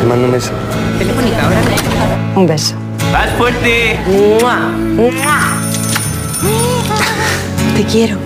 Te 0.00 0.06
mando 0.06 0.26
un 0.26 0.32
beso. 0.32 0.52
Telefónica, 0.98 1.44
ahora 1.44 1.62
Un 2.34 2.46
beso. 2.46 2.74
¡Más 3.12 3.30
fuerte! 3.36 3.98
Te 7.74 7.84
quiero. 7.84 8.25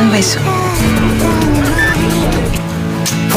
Un 0.00 0.12
beso. 0.12 0.40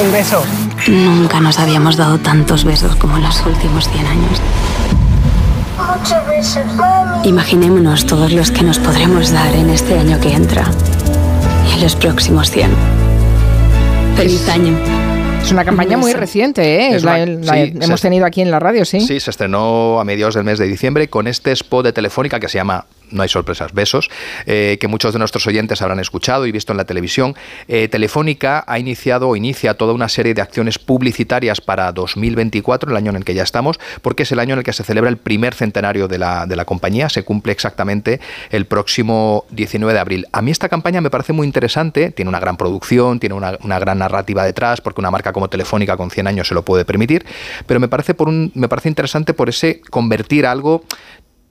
Un 0.02 0.12
beso. 0.12 0.44
Nunca 0.88 1.40
nos 1.40 1.60
habíamos 1.60 1.98
dado 1.98 2.18
tantos 2.20 2.64
besos 2.64 2.96
como 2.96 3.18
en 3.18 3.24
los 3.24 3.46
últimos 3.46 3.90
100 3.90 4.06
años. 4.06 4.42
Imaginémonos 7.24 8.06
todos 8.06 8.32
los 8.32 8.52
que 8.52 8.64
nos 8.64 8.80
podremos 8.80 9.32
dar 9.32 9.54
en 9.56 9.70
este 9.70 9.98
año 9.98 10.20
que 10.20 10.34
entra 10.34 10.70
y 11.70 11.74
en 11.74 11.84
los 11.84 11.96
próximos 11.96 12.50
100. 12.52 12.72
Feliz 14.16 14.50
año. 14.50 14.78
Es 15.44 15.52
una 15.52 15.66
campaña 15.66 15.98
muy 15.98 16.14
reciente, 16.14 16.96
¿eh? 16.96 17.00
la, 17.00 17.20
hemos 17.20 18.02
tenido 18.02 18.26
aquí 18.26 18.42
en 18.42 18.52
la 18.52 18.60
radio, 18.60 18.86
sí. 18.86 19.00
Sí, 19.02 19.20
se 19.20 19.32
estrenó 19.32 20.00
a 20.00 20.04
mediados 20.04 20.36
del 20.36 20.44
mes 20.44 20.60
de 20.60 20.68
diciembre 20.68 21.08
con 21.08 21.28
este 21.28 21.52
spot 21.54 21.86
de 21.86 21.94
Telefónica 21.94 22.40
que 22.40 22.50
se 22.50 22.58
llama 22.58 22.86
no 23.12 23.24
hay 23.24 23.30
sorpresas, 23.30 23.74
besos, 23.74 24.10
eh, 24.46 24.78
que 24.80 24.88
muchos 24.88 25.14
de 25.14 25.20
nuestros 25.20 25.46
oyentes 25.48 25.82
habrán 25.82 26.00
escuchado 26.00 26.46
y 26.46 26.52
visto 26.52 26.74
en 26.74 26.78
la 26.78 26.86
televisión. 26.86 27.36
Eh, 27.68 27.88
Telefónica 27.88 28.64
ha 28.68 28.80
iniciado 28.80 29.30
o 29.30 29.36
inicia 29.36 29.74
toda 29.74 29.94
una 29.94 30.10
serie 30.10 30.34
de 30.34 30.42
acciones 30.42 30.80
publicitarias 30.80 31.62
para 31.62 31.92
2024, 31.92 32.92
el 32.92 32.98
año 32.98 33.10
en 33.12 33.18
el 33.18 33.26
que 33.26 33.34
ya 33.34 33.44
estamos, 33.44 33.80
porque 34.02 34.24
es 34.24 34.32
el 34.32 34.40
año 34.40 34.54
en 34.54 34.60
el 34.60 34.66
que 34.66 34.74
se 34.74 34.84
celebra 34.84 35.10
el 35.10 35.18
primer 35.18 35.54
centenario 35.54 36.08
de 36.08 36.18
la, 36.18 36.46
de 36.46 36.56
la 36.56 36.66
compañía. 36.66 37.10
Se 37.10 37.24
cumple 37.24 37.52
exactamente 37.52 38.20
el 38.50 38.66
próximo 38.66 39.46
19 39.52 39.94
de 39.94 40.00
abril. 40.00 40.28
A 40.32 40.42
mí 40.42 40.52
esta 40.52 40.70
campaña 40.70 41.02
me 41.02 41.10
parece 41.10 41.34
muy 41.34 41.48
interesante, 41.48 42.12
tiene 42.12 42.30
una 42.30 42.40
gran 42.40 42.58
producción, 42.58 43.20
tiene 43.20 43.36
una, 43.36 43.58
una 43.64 43.80
gran 43.80 44.00
narrativa 44.00 44.44
detrás, 44.44 44.82
porque 44.82 45.02
una 45.02 45.12
marca 45.12 45.34
como 45.34 45.50
Telefónica 45.50 45.98
con 45.98 46.12
100 46.12 46.28
años 46.28 46.48
se 46.48 46.54
lo 46.54 46.64
puede 46.64 46.86
permitir, 46.86 47.26
pero 47.66 47.80
me 47.80 47.88
parece, 47.88 48.14
por 48.14 48.28
un, 48.28 48.52
me 48.56 48.68
parece 48.68 48.90
interesante 48.90 49.34
por 49.34 49.50
ese 49.50 49.82
convertir 49.90 50.46
algo 50.46 50.84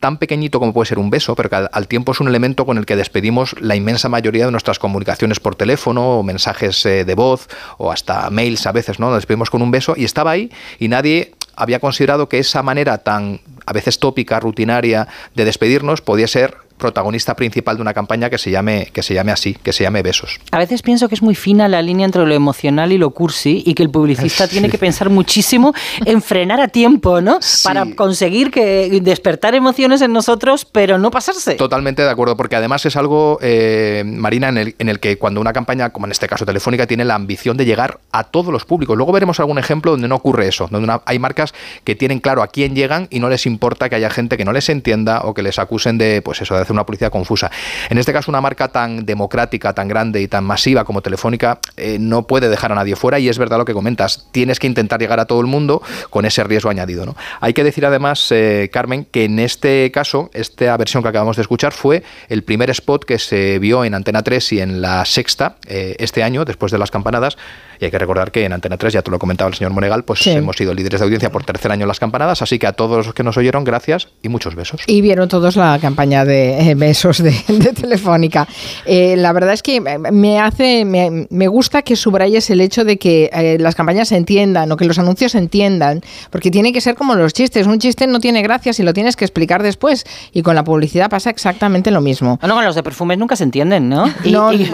tan 0.00 0.19
pequeñito 0.19 0.61
como 0.61 0.73
puede 0.73 0.87
ser 0.87 0.99
un 0.99 1.11
beso, 1.11 1.35
pero 1.35 1.50
que 1.50 1.57
al, 1.57 1.88
tiempo 1.88 2.12
es 2.12 2.21
un 2.21 2.28
elemento 2.28 2.64
con 2.64 2.78
el 2.78 2.87
que 2.87 2.97
despedimos 2.97 3.55
la 3.61 3.76
inmensa 3.76 4.09
mayoría 4.09 4.47
de 4.47 4.52
nuestras 4.52 4.78
comunicaciones 4.78 5.40
por 5.40 5.57
teléfono 5.57 6.19
o 6.19 6.23
mensajes 6.23 6.85
eh, 6.87 7.05
de 7.05 7.14
voz 7.14 7.49
o 7.78 7.90
hasta 7.90 8.31
mails 8.31 8.67
a 8.67 8.73
veces, 8.73 9.00
¿no? 9.00 9.14
Despedimos 9.14 9.50
con 9.50 9.62
un 9.62 9.71
beso 9.71 9.95
y 9.97 10.05
estaba 10.05 10.31
ahí 10.31 10.50
y 10.78 10.88
nadie 10.88 11.35
había 11.57 11.81
considerado 11.81 12.28
que 12.28 12.38
esa 12.38 12.62
manera 12.62 12.99
tan 12.99 13.40
a 13.67 13.73
veces 13.73 13.99
tópica, 13.99 14.38
rutinaria 14.40 15.09
de 15.35 15.45
despedirnos 15.45 16.00
podía 16.00 16.28
ser 16.28 16.67
protagonista 16.78 17.35
principal 17.35 17.76
de 17.76 17.82
una 17.82 17.94
campaña 17.94 18.30
que 18.30 18.38
se 18.38 18.50
llame 18.50 18.88
que 18.92 19.02
se 19.02 19.14
llame 19.14 19.32
así, 19.32 19.54
que 19.54 19.73
se 19.73 19.85
llame 19.85 20.02
Besos. 20.02 20.40
A 20.50 20.58
veces 20.58 20.82
pienso 20.82 21.08
que 21.08 21.14
es 21.14 21.23
muy 21.23 21.35
fina 21.35 21.68
la 21.68 21.82
línea 21.82 22.06
entre 22.06 22.25
lo 22.25 22.35
emocional 22.35 22.92
y 22.92 22.99
lo 22.99 23.11
cursi 23.11 23.62
y 23.66 23.75
que 23.75 23.82
el 23.82 23.90
publicista 23.90 24.49
tiene 24.49 24.70
que 24.70 24.78
pensar 24.78 25.11
muchísimo 25.11 25.75
en 26.04 26.23
frenar 26.23 26.61
a 26.61 26.68
tiempo, 26.68 27.20
¿no? 27.20 27.38
Para 27.64 27.87
conseguir 27.94 28.50
que 28.50 29.00
despertar 29.02 29.54
emociones 29.54 30.00
en 30.02 30.12
nosotros, 30.12 30.64
pero 30.64 30.99
no 30.99 31.11
pasarse. 31.11 31.54
Totalmente 31.54 32.02
de 32.02 32.11
acuerdo, 32.11 32.37
porque 32.37 32.56
además 32.56 32.87
es 32.87 32.97
algo, 32.97 33.38
eh, 33.42 34.02
Marina, 34.06 34.49
en 34.49 34.58
el, 34.58 34.75
en 34.78 34.88
el 34.88 35.00
que 35.00 35.18
cuando 35.18 35.40
una 35.40 35.52
campaña, 35.52 35.90
como 35.90 36.06
en 36.06 36.12
este 36.12 36.28
caso 36.28 36.47
Telefónica, 36.47 36.87
tiene 36.87 37.04
la 37.04 37.14
ambición 37.14 37.56
de 37.56 37.64
llegar 37.64 38.00
a 38.12 38.25
todos 38.25 38.52
los 38.52 38.64
públicos. 38.64 38.97
Luego 38.97 39.12
veremos 39.12 39.40
algún 39.40 39.58
ejemplo 39.58 39.92
donde 39.92 40.08
no 40.08 40.16
ocurre 40.16 40.49
eso, 40.49 40.68
donde 40.70 40.99
hay 41.04 41.18
marcas 41.18 41.54
que 41.85 41.94
tienen 41.94 42.20
claro 42.20 42.42
a 42.42 42.49
quién 42.49 42.75
llegan 42.75 43.08
y 43.11 43.20
no 43.20 43.28
les 43.28 43.47
importa 43.47 43.88
que 43.88 43.97
haya 43.97 44.11
gente 44.11 44.37
que 44.37 44.44
no 44.44 44.52
les 44.52 44.68
entienda 44.68 45.23
o 45.25 45.35
que 45.35 45.42
les 45.42 45.58
acusen 45.58 45.99
de, 45.99 46.23
pues 46.23 46.40
eso, 46.40 46.54
de 46.54 46.64
una 46.72 46.84
publicidad 46.84 47.10
confusa. 47.10 47.50
En 47.90 47.98
este 47.98 48.12
caso, 48.12 48.30
una 48.30 48.40
marca 48.40 48.68
tan 48.68 49.04
democrática, 49.04 49.72
tan 49.72 49.88
grande 49.88 50.20
y 50.20 50.28
tan 50.28 50.44
masiva 50.44 50.84
como 50.84 51.02
Telefónica 51.02 51.58
eh, 51.76 51.98
no 52.00 52.26
puede 52.26 52.48
dejar 52.48 52.72
a 52.72 52.75
nadie 52.75 52.96
fuera 52.96 53.18
y 53.18 53.28
es 53.28 53.38
verdad 53.38 53.58
lo 53.58 53.64
que 53.64 53.75
comentas. 53.75 54.26
Tienes 54.32 54.58
que 54.58 54.66
intentar 54.66 55.00
llegar 55.00 55.20
a 55.20 55.26
todo 55.26 55.40
el 55.40 55.46
mundo 55.46 55.82
con 56.10 56.25
ese 56.25 56.44
riesgo 56.44 56.70
añadido. 56.70 57.06
¿no? 57.06 57.16
Hay 57.40 57.52
que 57.52 57.64
decir 57.64 57.87
además, 57.87 58.26
eh, 58.30 58.70
Carmen, 58.72 59.04
que 59.04 59.25
en 59.25 59.38
este 59.38 59.90
caso, 59.92 60.30
esta 60.32 60.76
versión 60.76 61.02
que 61.02 61.08
acabamos 61.08 61.37
de 61.37 61.42
escuchar 61.42 61.72
fue 61.72 62.02
el 62.28 62.42
primer 62.42 62.70
spot 62.70 63.04
que 63.04 63.18
se 63.18 63.58
vio 63.58 63.84
en 63.84 63.94
Antena 63.94 64.22
3 64.22 64.52
y 64.52 64.60
en 64.60 64.82
la 64.82 65.04
Sexta 65.04 65.56
eh, 65.66 65.96
este 65.98 66.22
año, 66.22 66.44
después 66.44 66.72
de 66.72 66.78
las 66.78 66.90
campanadas. 66.90 67.37
Y 67.80 67.85
hay 67.85 67.90
que 67.90 67.99
recordar 67.99 68.30
que 68.32 68.44
en 68.44 68.52
Antena 68.52 68.76
3, 68.76 68.92
ya 68.92 69.02
te 69.02 69.11
lo 69.11 69.18
comentaba 69.18 69.49
el 69.49 69.54
señor 69.54 69.73
Monegal, 69.73 70.04
pues 70.04 70.20
hemos 70.26 70.56
sido 70.56 70.75
líderes 70.75 71.00
de 71.00 71.04
audiencia 71.04 71.30
por 71.30 71.44
tercer 71.44 71.70
año 71.70 71.82
en 71.82 71.88
las 71.88 72.00
campanadas. 72.00 72.42
Así 72.42 72.58
que 72.58 72.66
a 72.66 72.73
todos 72.73 73.06
los 73.06 73.14
que 73.14 73.23
nos 73.23 73.37
oyeron, 73.37 73.64
gracias 73.64 74.08
y 74.23 74.28
muchos 74.28 74.54
besos. 74.54 74.82
Y 74.87 75.00
vieron 75.00 75.28
todos 75.28 75.56
la 75.56 75.78
campaña 75.80 76.25
de 76.25 76.70
eh, 76.70 76.75
besos 76.75 77.23
de, 77.23 77.30
de 77.49 77.73
Telefónica. 77.73 78.47
Eh, 78.87 79.16
la 79.16 79.32
verdad 79.32 79.52
es 79.52 79.62
que 79.62 79.80
me 79.80 80.40
hace, 80.40 80.85
me, 80.85 81.26
me 81.30 81.49
gusta 81.49 81.82
que 81.82 81.97
subrayes 81.97 82.50
el 82.50 82.61
hecho 82.61 82.85
de 82.85 82.99
que 82.99 83.30
eh, 83.32 83.56
las 83.61 83.75
campañas 83.75 84.08
se 84.08 84.16
entiendan 84.16 84.70
o 84.73 84.76
que 84.76 84.85
los 84.85 84.99
anuncios 84.99 85.32
se 85.32 85.38
entiendan, 85.38 86.00
porque 86.30 86.50
tiene 86.50 86.73
que 86.73 86.80
ser 86.80 86.94
como 86.94 87.14
los 87.14 87.32
chistes. 87.32 87.66
Un 87.66 87.78
chiste 87.78 88.06
no 88.06 88.20
tiene 88.20 88.42
gracia 88.42 88.73
si 88.73 88.82
lo 88.82 88.92
tienes 88.92 89.16
que 89.16 89.25
explicar 89.25 89.62
después. 89.62 90.04
Y 90.32 90.42
con 90.42 90.54
la 90.54 90.64
publicidad 90.64 91.08
pasa 91.11 91.30
exactamente 91.30 91.90
lo 91.90 92.00
mismo. 92.00 92.38
No, 92.42 92.54
con 92.54 92.64
los 92.64 92.75
de 92.75 92.82
perfumes 92.82 93.18
nunca 93.18 93.37
se 93.37 93.44
entienden, 93.44 93.88
¿no? 93.88 94.06
Y- 94.25 94.32
No, 94.32 94.52
y- 94.52 94.70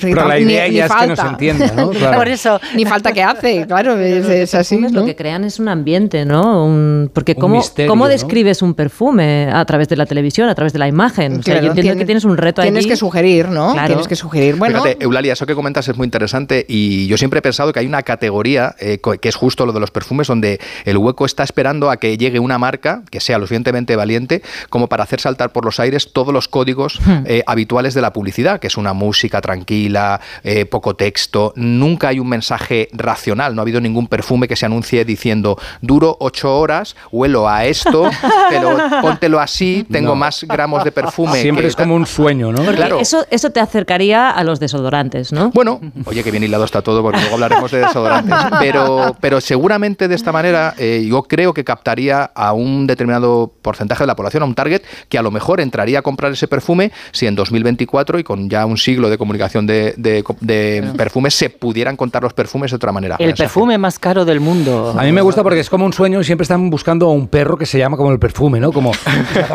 Pero 0.00 0.26
la 0.28 0.38
idea 0.38 0.68
ya 0.68 0.86
es 0.86 0.92
que 0.92 1.06
no 1.06 1.16
se 1.16 1.22
entienda, 1.26 1.72
¿no? 1.74 1.90
Claro. 1.96 2.16
Eso. 2.46 2.60
Ni 2.74 2.84
falta 2.84 3.12
que 3.12 3.22
hace, 3.22 3.66
claro, 3.66 3.98
es, 3.98 4.26
es 4.28 4.54
así. 4.54 4.78
Lo 4.78 5.04
que 5.04 5.16
crean 5.16 5.44
es 5.44 5.58
un 5.58 5.68
ambiente, 5.68 6.24
¿no? 6.24 6.64
Un- 6.64 7.10
porque 7.12 7.32
Un 7.32 7.40
¿cómo, 7.40 7.56
misterio, 7.56 7.88
¿cómo 7.90 8.04
¿no? 8.04 8.10
describes 8.10 8.62
un 8.62 8.74
perfume 8.74 9.50
a 9.52 9.64
través 9.64 9.88
de 9.88 9.96
la 9.96 10.06
televisión, 10.06 10.48
a 10.48 10.54
través 10.54 10.72
de 10.72 10.78
la 10.78 10.88
imagen? 10.88 11.32
O 11.40 11.42
sea, 11.42 11.54
Claro, 11.54 11.60
yo 11.60 11.66
entiendo 11.70 11.82
tienes- 11.92 11.98
que 11.98 12.06
tienes 12.06 12.24
un 12.24 12.36
reto 12.36 12.62
Tienes 12.62 12.80
allí. 12.84 12.88
que 12.90 12.96
sugerir, 12.96 13.48
¿no? 13.48 13.72
Claro. 13.72 13.88
Tienes 13.88 14.08
que 14.08 14.16
sugerir. 14.16 14.56
Bueno, 14.56 14.82
Fíjate, 14.82 15.02
Eulalia, 15.04 15.32
eso 15.32 15.46
que 15.46 15.54
comentas 15.54 15.88
es 15.88 15.96
muy 15.96 16.04
interesante 16.04 16.64
y 16.68 17.06
yo 17.06 17.16
siempre 17.16 17.38
he 17.38 17.42
pensado 17.42 17.72
que 17.72 17.80
hay 17.80 17.86
una 17.86 18.02
categoría 18.02 18.74
eh, 18.78 18.98
que 19.20 19.28
es 19.28 19.34
justo 19.36 19.66
lo 19.66 19.72
de 19.72 19.80
los 19.80 19.90
perfumes 19.90 20.26
donde 20.28 20.60
el 20.84 20.96
hueco 20.98 21.26
está 21.26 21.42
esperando 21.44 21.90
a 21.90 21.96
que 21.96 22.16
llegue 22.16 22.38
una 22.38 22.58
marca 22.58 23.02
que 23.10 23.20
sea 23.20 23.38
lo 23.38 23.44
suficientemente 23.46 23.96
valiente 23.96 24.42
como 24.70 24.88
para 24.88 25.04
hacer 25.04 25.20
saltar 25.20 25.50
por 25.52 25.64
los 25.64 25.80
aires 25.80 26.12
todos 26.12 26.32
los 26.32 26.48
códigos 26.48 26.98
eh, 27.26 27.42
habituales 27.46 27.94
de 27.94 28.00
la 28.02 28.12
publicidad, 28.12 28.60
que 28.60 28.66
es 28.66 28.76
una 28.76 28.92
música 28.92 29.40
tranquila, 29.40 30.20
eh, 30.44 30.64
poco 30.66 30.94
texto, 30.96 31.52
nunca 31.56 32.08
hay 32.08 32.18
un 32.18 32.28
mensaje 32.36 32.88
racional, 32.92 33.54
no 33.54 33.60
ha 33.60 33.64
habido 33.64 33.80
ningún 33.80 34.06
perfume 34.06 34.46
que 34.46 34.56
se 34.56 34.66
anuncie 34.66 35.04
diciendo 35.04 35.58
duro 35.80 36.16
ocho 36.20 36.56
horas, 36.58 36.94
huelo 37.10 37.48
a 37.48 37.64
esto, 37.64 38.10
pero 38.50 38.76
póntelo 39.00 39.40
así, 39.40 39.84
tengo 39.90 40.10
No. 40.10 40.16
más 40.16 40.44
gramos 40.44 40.84
de 40.84 40.92
perfume. 40.92 41.40
Siempre 41.40 41.62
que 41.62 41.68
es 41.68 41.76
como 41.76 41.94
un 41.94 42.06
sueño, 42.06 42.52
¿no? 42.52 42.58
Porque 42.62 42.76
claro. 42.76 43.00
eso, 43.00 43.24
eso 43.30 43.50
te 43.50 43.60
acercaría 43.60 44.30
a 44.30 44.44
los 44.44 44.60
desodorantes, 44.60 45.32
¿no? 45.32 45.50
Bueno, 45.52 45.80
oye, 46.04 46.22
que 46.22 46.30
bien 46.30 46.44
hilado 46.44 46.64
está 46.64 46.82
todo, 46.82 47.02
porque 47.02 47.18
luego 47.20 47.34
hablaremos 47.34 47.70
de 47.70 47.78
desodorantes. 47.80 48.36
Pero, 48.60 49.16
pero 49.20 49.40
seguramente 49.40 50.08
de 50.08 50.14
esta 50.14 50.32
manera 50.32 50.74
eh, 50.78 51.06
yo 51.08 51.22
creo 51.22 51.52
que 51.54 51.64
captaría 51.64 52.24
a 52.34 52.52
un 52.52 52.86
determinado 52.86 53.52
porcentaje 53.62 54.02
de 54.02 54.06
la 54.08 54.16
población, 54.16 54.42
a 54.42 54.46
un 54.46 54.54
target, 54.54 54.82
que 55.08 55.18
a 55.18 55.22
lo 55.22 55.30
mejor 55.30 55.60
entraría 55.60 56.00
a 56.00 56.02
comprar 56.02 56.32
ese 56.32 56.48
perfume 56.48 56.90
si 57.12 57.26
en 57.26 57.34
2024 57.34 58.18
y 58.18 58.24
con 58.24 58.48
ya 58.50 58.66
un 58.66 58.76
siglo 58.76 59.08
de 59.10 59.18
comunicación 59.18 59.66
de, 59.66 59.94
de- 59.96 60.24
de 60.40 60.92
perfumes 60.96 61.34
se 61.34 61.50
pudieran 61.50 61.96
contar 61.96 62.24
los 62.26 62.34
perfumes 62.34 62.70
de 62.70 62.76
otra 62.76 62.92
manera. 62.92 63.16
El 63.18 63.34
perfume 63.34 63.78
más 63.78 63.98
caro 63.98 64.24
del 64.24 64.40
mundo. 64.40 64.94
A 64.98 65.02
mí 65.02 65.12
me 65.12 65.20
gusta 65.22 65.42
porque 65.42 65.60
es 65.60 65.70
como 65.70 65.84
un 65.86 65.92
sueño 65.92 66.20
y 66.20 66.24
siempre 66.24 66.42
están 66.42 66.68
buscando 66.70 67.06
a 67.06 67.12
un 67.12 67.28
perro 67.28 67.56
que 67.56 67.66
se 67.66 67.78
llama 67.78 67.96
como 67.96 68.10
el 68.12 68.18
perfume, 68.18 68.60
¿no? 68.60 68.72
Como, 68.72 68.92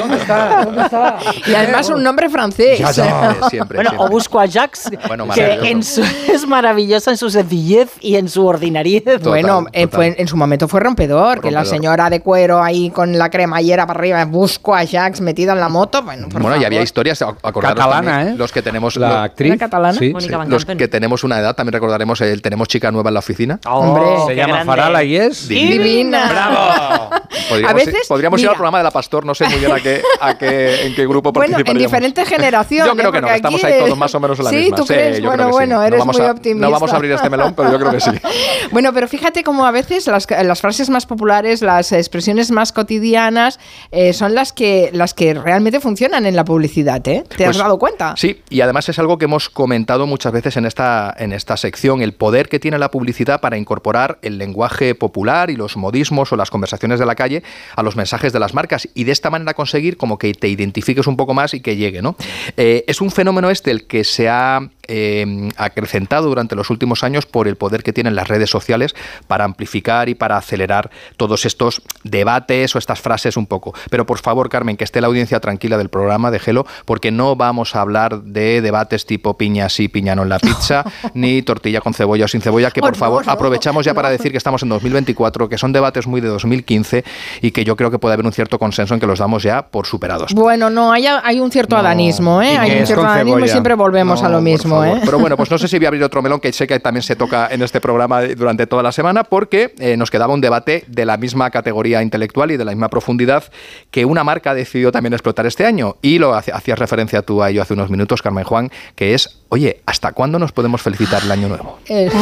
¿dónde 0.00 0.16
está? 0.16 0.64
¿Dónde 0.64 0.82
está? 0.82 1.18
y 1.46 1.54
además 1.54 1.88
un 1.90 2.02
nombre 2.02 2.28
francés. 2.28 2.78
Ya, 2.78 2.90
ya. 2.90 3.04
Siempre, 3.04 3.48
siempre, 3.50 3.76
Bueno, 3.78 3.90
siempre. 3.90 4.06
o 4.06 4.10
busco 4.10 4.40
a 4.40 4.46
Jax, 4.48 4.90
Bueno, 5.08 5.24
que 5.28 5.40
maravilloso. 5.42 5.64
en 5.70 5.82
su- 5.82 6.02
es 6.32 6.46
maravillosa 6.46 7.10
en 7.10 7.16
su 7.16 7.30
sencillez 7.30 7.90
y 8.00 8.16
en 8.16 8.28
su 8.28 8.46
ordinariez. 8.46 9.04
Total, 9.04 9.20
bueno, 9.28 9.66
eh, 9.72 9.82
total. 9.86 9.96
fue- 9.96 10.14
en 10.18 10.28
su 10.28 10.36
momento 10.36 10.68
fue 10.68 10.80
rompedor, 10.80 11.40
que 11.40 11.50
la 11.50 11.64
señora 11.64 12.10
de 12.10 12.20
cuero 12.20 12.62
ahí 12.62 12.90
con 12.90 13.16
la 13.18 13.30
cremallera 13.30 13.86
para 13.86 13.98
arriba, 14.00 14.24
busco 14.24 14.74
a 14.74 14.86
Jax 14.86 15.20
metida 15.20 15.52
en 15.52 15.60
la 15.60 15.68
moto. 15.68 16.02
Bueno, 16.02 16.28
por 16.28 16.42
Bueno, 16.42 16.56
y 16.60 16.64
había 16.64 16.82
historias, 16.82 17.22
ac- 17.22 17.36
acordaros 17.42 17.78
Catalana, 17.78 18.10
también, 18.12 18.34
¿eh? 18.34 18.38
los 18.38 18.52
que 18.52 18.62
tenemos 18.62 18.96
La 18.96 19.08
lo- 19.08 19.14
actriz. 19.20 19.50
¿Una 19.52 19.58
catalana? 19.58 19.98
Sí. 19.98 20.12
Mónica 20.12 20.36
Van 20.38 20.50
los 20.50 20.64
que 20.64 20.88
tenemos 20.88 21.24
una 21.24 21.38
edad, 21.38 21.54
también 21.54 21.72
recordaremos 21.86 22.20
el 22.20 22.42
tenemos 22.42 22.68
chica 22.68 22.90
nueva 22.90 23.10
en 23.10 23.14
la 23.14 23.20
oficina. 23.20 23.60
Hombre, 23.66 24.02
Oh, 24.06 24.26
Se 24.26 24.34
qué 24.34 24.40
llama 24.40 24.54
grande. 24.54 24.66
Farala 24.72 25.04
y 25.04 25.16
es. 25.16 25.48
Divina. 25.48 26.28
¡Bravo! 26.30 27.10
Podríamos, 27.48 27.70
A 27.70 27.74
veces, 27.74 28.08
podríamos 28.08 28.40
ir 28.42 28.48
al 28.48 28.54
programa 28.54 28.78
de 28.78 28.84
la 28.84 28.90
Pastor, 28.90 29.24
no 29.24 29.34
sé 29.34 29.46
muy 29.48 29.58
bien 29.58 29.70
a 29.70 29.78
qué, 29.80 30.02
a 30.20 30.36
qué, 30.36 30.86
en 30.86 30.94
qué 30.94 31.06
grupo 31.06 31.32
Bueno, 31.32 31.58
en 31.64 31.78
diferentes 31.78 32.28
generaciones. 32.28 32.86
Yo 32.92 32.96
creo 32.96 33.12
que 33.12 33.20
no, 33.20 33.28
estamos 33.28 33.62
ahí 33.62 33.74
eh, 33.74 33.78
todos 33.84 33.96
más 33.98 34.14
o 34.14 34.20
menos 34.20 34.38
en 34.38 34.44
la 34.46 34.50
sí, 34.50 34.56
misma. 34.56 34.76
¿tú 34.76 34.86
crees? 34.86 35.18
yo 35.20 35.26
bueno, 35.28 35.44
creo 35.44 35.46
que 35.46 35.52
sí. 35.52 35.56
bueno, 35.56 35.76
no 35.76 35.82
eres 35.82 35.98
vamos 36.00 36.18
muy 36.18 36.26
a, 36.26 36.30
optimista. 36.32 36.66
No 36.66 36.72
vamos 36.72 36.92
a 36.92 36.96
abrir 36.96 37.12
este 37.12 37.30
melón, 37.30 37.54
pero 37.54 37.70
yo 37.70 37.78
creo 37.78 37.92
que 37.92 38.00
sí. 38.00 38.10
Bueno, 38.72 38.92
pero 38.92 39.06
fíjate 39.06 39.44
cómo 39.44 39.64
a 39.66 39.70
veces 39.70 40.06
las, 40.08 40.26
las 40.28 40.60
frases 40.60 40.90
más 40.90 41.06
populares, 41.06 41.62
las 41.62 41.92
expresiones 41.92 42.50
más 42.50 42.72
cotidianas, 42.72 43.60
eh, 43.92 44.12
son 44.12 44.34
las 44.34 44.52
que, 44.52 44.90
las 44.92 45.14
que 45.14 45.34
realmente 45.34 45.78
funcionan 45.78 46.26
en 46.26 46.34
la 46.34 46.44
publicidad, 46.44 47.06
¿eh? 47.06 47.22
¿Te 47.36 47.44
has 47.44 47.50
Pues, 47.50 47.58
dado 47.58 47.78
cuenta? 47.78 48.14
Sí, 48.16 48.42
y 48.50 48.60
además 48.60 48.88
es 48.88 48.98
algo 48.98 49.18
que 49.18 49.26
hemos 49.26 49.48
comentado 49.50 50.06
muchas 50.06 50.32
veces 50.32 50.56
en 50.56 50.66
esta, 50.66 51.14
en 51.16 51.32
esta 51.32 51.56
sección, 51.66 52.00
el 52.00 52.12
poder 52.12 52.48
que 52.48 52.60
tiene 52.60 52.78
la 52.78 52.92
publicidad 52.92 53.40
para 53.40 53.58
incorporar 53.58 54.20
el 54.22 54.38
lenguaje 54.38 54.94
popular 54.94 55.50
y 55.50 55.56
los 55.56 55.76
modismos 55.76 56.32
o 56.32 56.36
las 56.36 56.48
conversaciones 56.48 57.00
de 57.00 57.06
la 57.06 57.16
calle 57.16 57.42
a 57.74 57.82
los 57.82 57.96
mensajes 57.96 58.32
de 58.32 58.38
las 58.38 58.54
marcas 58.54 58.88
y 58.94 59.02
de 59.02 59.10
esta 59.10 59.30
manera 59.30 59.52
conseguir 59.54 59.96
como 59.96 60.16
que 60.16 60.32
te 60.32 60.46
identifiques 60.46 61.08
un 61.08 61.16
poco 61.16 61.34
más 61.34 61.54
y 61.54 61.60
que 61.60 61.74
llegue, 61.74 62.02
¿no? 62.02 62.14
Eh, 62.56 62.84
es 62.86 63.00
un 63.00 63.10
fenómeno 63.10 63.50
este 63.50 63.72
el 63.72 63.88
que 63.88 64.04
se 64.04 64.28
ha 64.28 64.60
eh, 64.86 65.48
acrecentado 65.56 66.28
durante 66.28 66.54
los 66.54 66.70
últimos 66.70 67.02
años 67.02 67.26
por 67.26 67.48
el 67.48 67.56
poder 67.56 67.82
que 67.82 67.92
tienen 67.92 68.14
las 68.14 68.28
redes 68.28 68.48
sociales 68.48 68.94
para 69.26 69.44
amplificar 69.44 70.08
y 70.08 70.14
para 70.14 70.36
acelerar 70.36 70.92
todos 71.16 71.44
estos 71.46 71.82
debates 72.04 72.76
o 72.76 72.78
estas 72.78 73.00
frases 73.00 73.36
un 73.36 73.46
poco. 73.46 73.74
Pero 73.90 74.06
por 74.06 74.20
favor, 74.20 74.48
Carmen, 74.48 74.76
que 74.76 74.84
esté 74.84 75.00
la 75.00 75.08
audiencia 75.08 75.40
tranquila 75.40 75.78
del 75.78 75.88
programa 75.88 76.30
de 76.30 76.38
Gelo, 76.38 76.64
porque 76.84 77.10
no 77.10 77.34
vamos 77.34 77.74
a 77.74 77.80
hablar 77.80 78.22
de 78.22 78.62
debates 78.62 79.04
tipo 79.04 79.36
piña 79.36 79.68
sí, 79.68 79.88
piña 79.88 80.14
no 80.14 80.22
en 80.22 80.28
la 80.28 80.38
pizza, 80.38 80.84
ni 81.14 81.42
tortilla 81.56 81.80
con 81.80 81.94
cebolla 81.94 82.26
o 82.26 82.28
sin 82.28 82.42
cebolla, 82.42 82.70
que 82.70 82.80
por 82.80 82.96
favor 82.96 83.26
no, 83.26 83.32
aprovechamos 83.32 83.84
ya 83.84 83.94
para 83.94 84.10
decir 84.10 84.30
que 84.30 84.38
estamos 84.38 84.62
en 84.62 84.68
2024, 84.68 85.48
que 85.48 85.56
son 85.56 85.72
debates 85.72 86.06
muy 86.06 86.20
de 86.20 86.28
2015 86.28 87.02
y 87.40 87.50
que 87.50 87.64
yo 87.64 87.76
creo 87.76 87.90
que 87.90 87.98
puede 87.98 88.12
haber 88.12 88.26
un 88.26 88.32
cierto 88.32 88.58
consenso 88.58 88.92
en 88.92 89.00
que 89.00 89.06
los 89.06 89.18
damos 89.18 89.42
ya 89.42 89.62
por 89.62 89.86
superados. 89.86 90.34
Bueno, 90.34 90.68
no, 90.68 90.92
hay, 90.92 91.06
hay 91.06 91.40
un 91.40 91.50
cierto 91.50 91.76
adanismo, 91.76 92.42
¿eh? 92.42 92.58
Hay 92.58 92.80
un 92.80 92.86
cierto 92.86 93.06
adanismo 93.06 93.44
y 93.44 93.48
siempre 93.48 93.74
volvemos 93.74 94.20
No, 94.20 94.26
a 94.26 94.30
lo 94.30 94.40
mismo. 94.40 94.84
¿eh? 94.84 95.00
Pero 95.04 95.18
bueno, 95.18 95.36
pues 95.36 95.50
no 95.50 95.56
sé 95.56 95.66
si 95.66 95.78
voy 95.78 95.86
a 95.86 95.88
abrir 95.88 96.04
otro 96.04 96.20
melón 96.20 96.40
que 96.40 96.52
sé 96.52 96.66
que 96.66 96.78
también 96.78 97.02
se 97.02 97.16
toca 97.16 97.48
en 97.50 97.62
este 97.62 97.80
programa 97.80 98.22
durante 98.22 98.66
toda 98.66 98.82
la 98.82 98.92
semana, 98.92 99.24
porque 99.24 99.74
eh, 99.78 99.96
nos 99.96 100.10
quedaba 100.10 100.34
un 100.34 100.40
debate 100.42 100.84
de 100.88 101.06
la 101.06 101.16
misma 101.16 101.50
categoría 101.50 102.02
intelectual 102.02 102.50
y 102.50 102.56
de 102.56 102.64
la 102.64 102.72
misma 102.72 102.88
profundidad 102.88 103.44
que 103.90 104.04
una 104.04 104.24
marca 104.24 104.50
ha 104.50 104.54
decidido 104.54 104.92
también 104.92 105.14
explotar 105.14 105.46
este 105.46 105.64
año. 105.64 105.96
Y 106.02 106.18
lo 106.18 106.34
hacías 106.34 106.78
referencia 106.78 107.22
tú 107.22 107.42
a 107.42 107.50
ello 107.50 107.62
hace 107.62 107.74
unos 107.74 107.90
minutos, 107.90 108.20
Carmen 108.20 108.44
Juan, 108.44 108.70
que 108.94 109.14
es, 109.14 109.45
oye, 109.48 109.82
¿hasta 109.86 110.12
cuándo 110.12 110.38
nos 110.38 110.52
podemos 110.52 110.82
felicitar 110.82 111.22
el 111.22 111.30
año 111.30 111.48
nuevo? 111.48 111.78
Eso. 111.86 112.16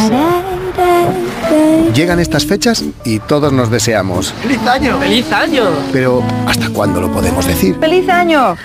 Llegan 1.95 2.19
estas 2.19 2.45
fechas 2.47 2.85
y 3.05 3.21
todos 3.21 3.53
nos 3.53 3.71
deseamos. 3.71 4.33
¡Feliz 4.43 4.67
año! 4.67 4.99
¡Feliz 4.99 5.33
año! 5.33 5.65
Pero 5.93 6.23
¿hasta 6.47 6.69
cuándo 6.71 7.01
lo 7.01 7.13
podemos 7.13 7.47
decir? 7.47 7.77
¡Feliz 7.79 8.09
año! 8.09 8.57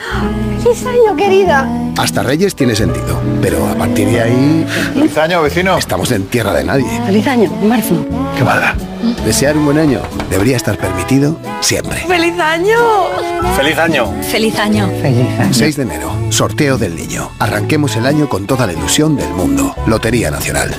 ¡Feliz 0.64 0.86
año, 0.86 1.16
querida! 1.16 1.70
Hasta 1.98 2.24
Reyes 2.24 2.56
tiene 2.56 2.76
sentido, 2.76 3.22
pero 3.42 3.68
a 3.68 3.76
partir 3.76 4.08
de 4.10 4.22
ahí 4.22 4.66
¡Feliz 4.94 5.18
año, 5.18 5.42
vecino! 5.42 5.78
estamos 5.78 6.12
en 6.12 6.26
tierra 6.28 6.54
de 6.54 6.64
nadie. 6.64 6.88
¡Feliz 7.06 7.28
año, 7.28 7.52
marzo! 7.64 8.06
¡Qué 8.38 8.44
mala! 8.44 8.76
Desear 9.26 9.58
un 9.58 9.66
buen 9.66 9.78
año 9.78 10.02
debería 10.30 10.58
estar 10.58 10.78
permitido 10.78 11.38
siempre. 11.62 12.00
¡Feliz 12.08 12.38
año! 12.40 12.78
¡Feliz 13.56 13.78
año! 13.78 14.14
Feliz 14.22 14.60
año. 14.60 14.90
6 15.52 15.76
de 15.76 15.84
enero, 15.84 16.12
sorteo 16.30 16.78
del 16.78 16.96
niño. 16.96 17.32
Arranquemos 17.40 17.96
el 17.96 18.06
año 18.06 18.28
con 18.30 18.46
toda 18.46 18.68
la 18.68 18.74
ilusión 18.74 19.16
del 19.16 19.30
mundo. 19.30 19.76
Lotería 19.88 20.32
Nacional. 20.32 20.76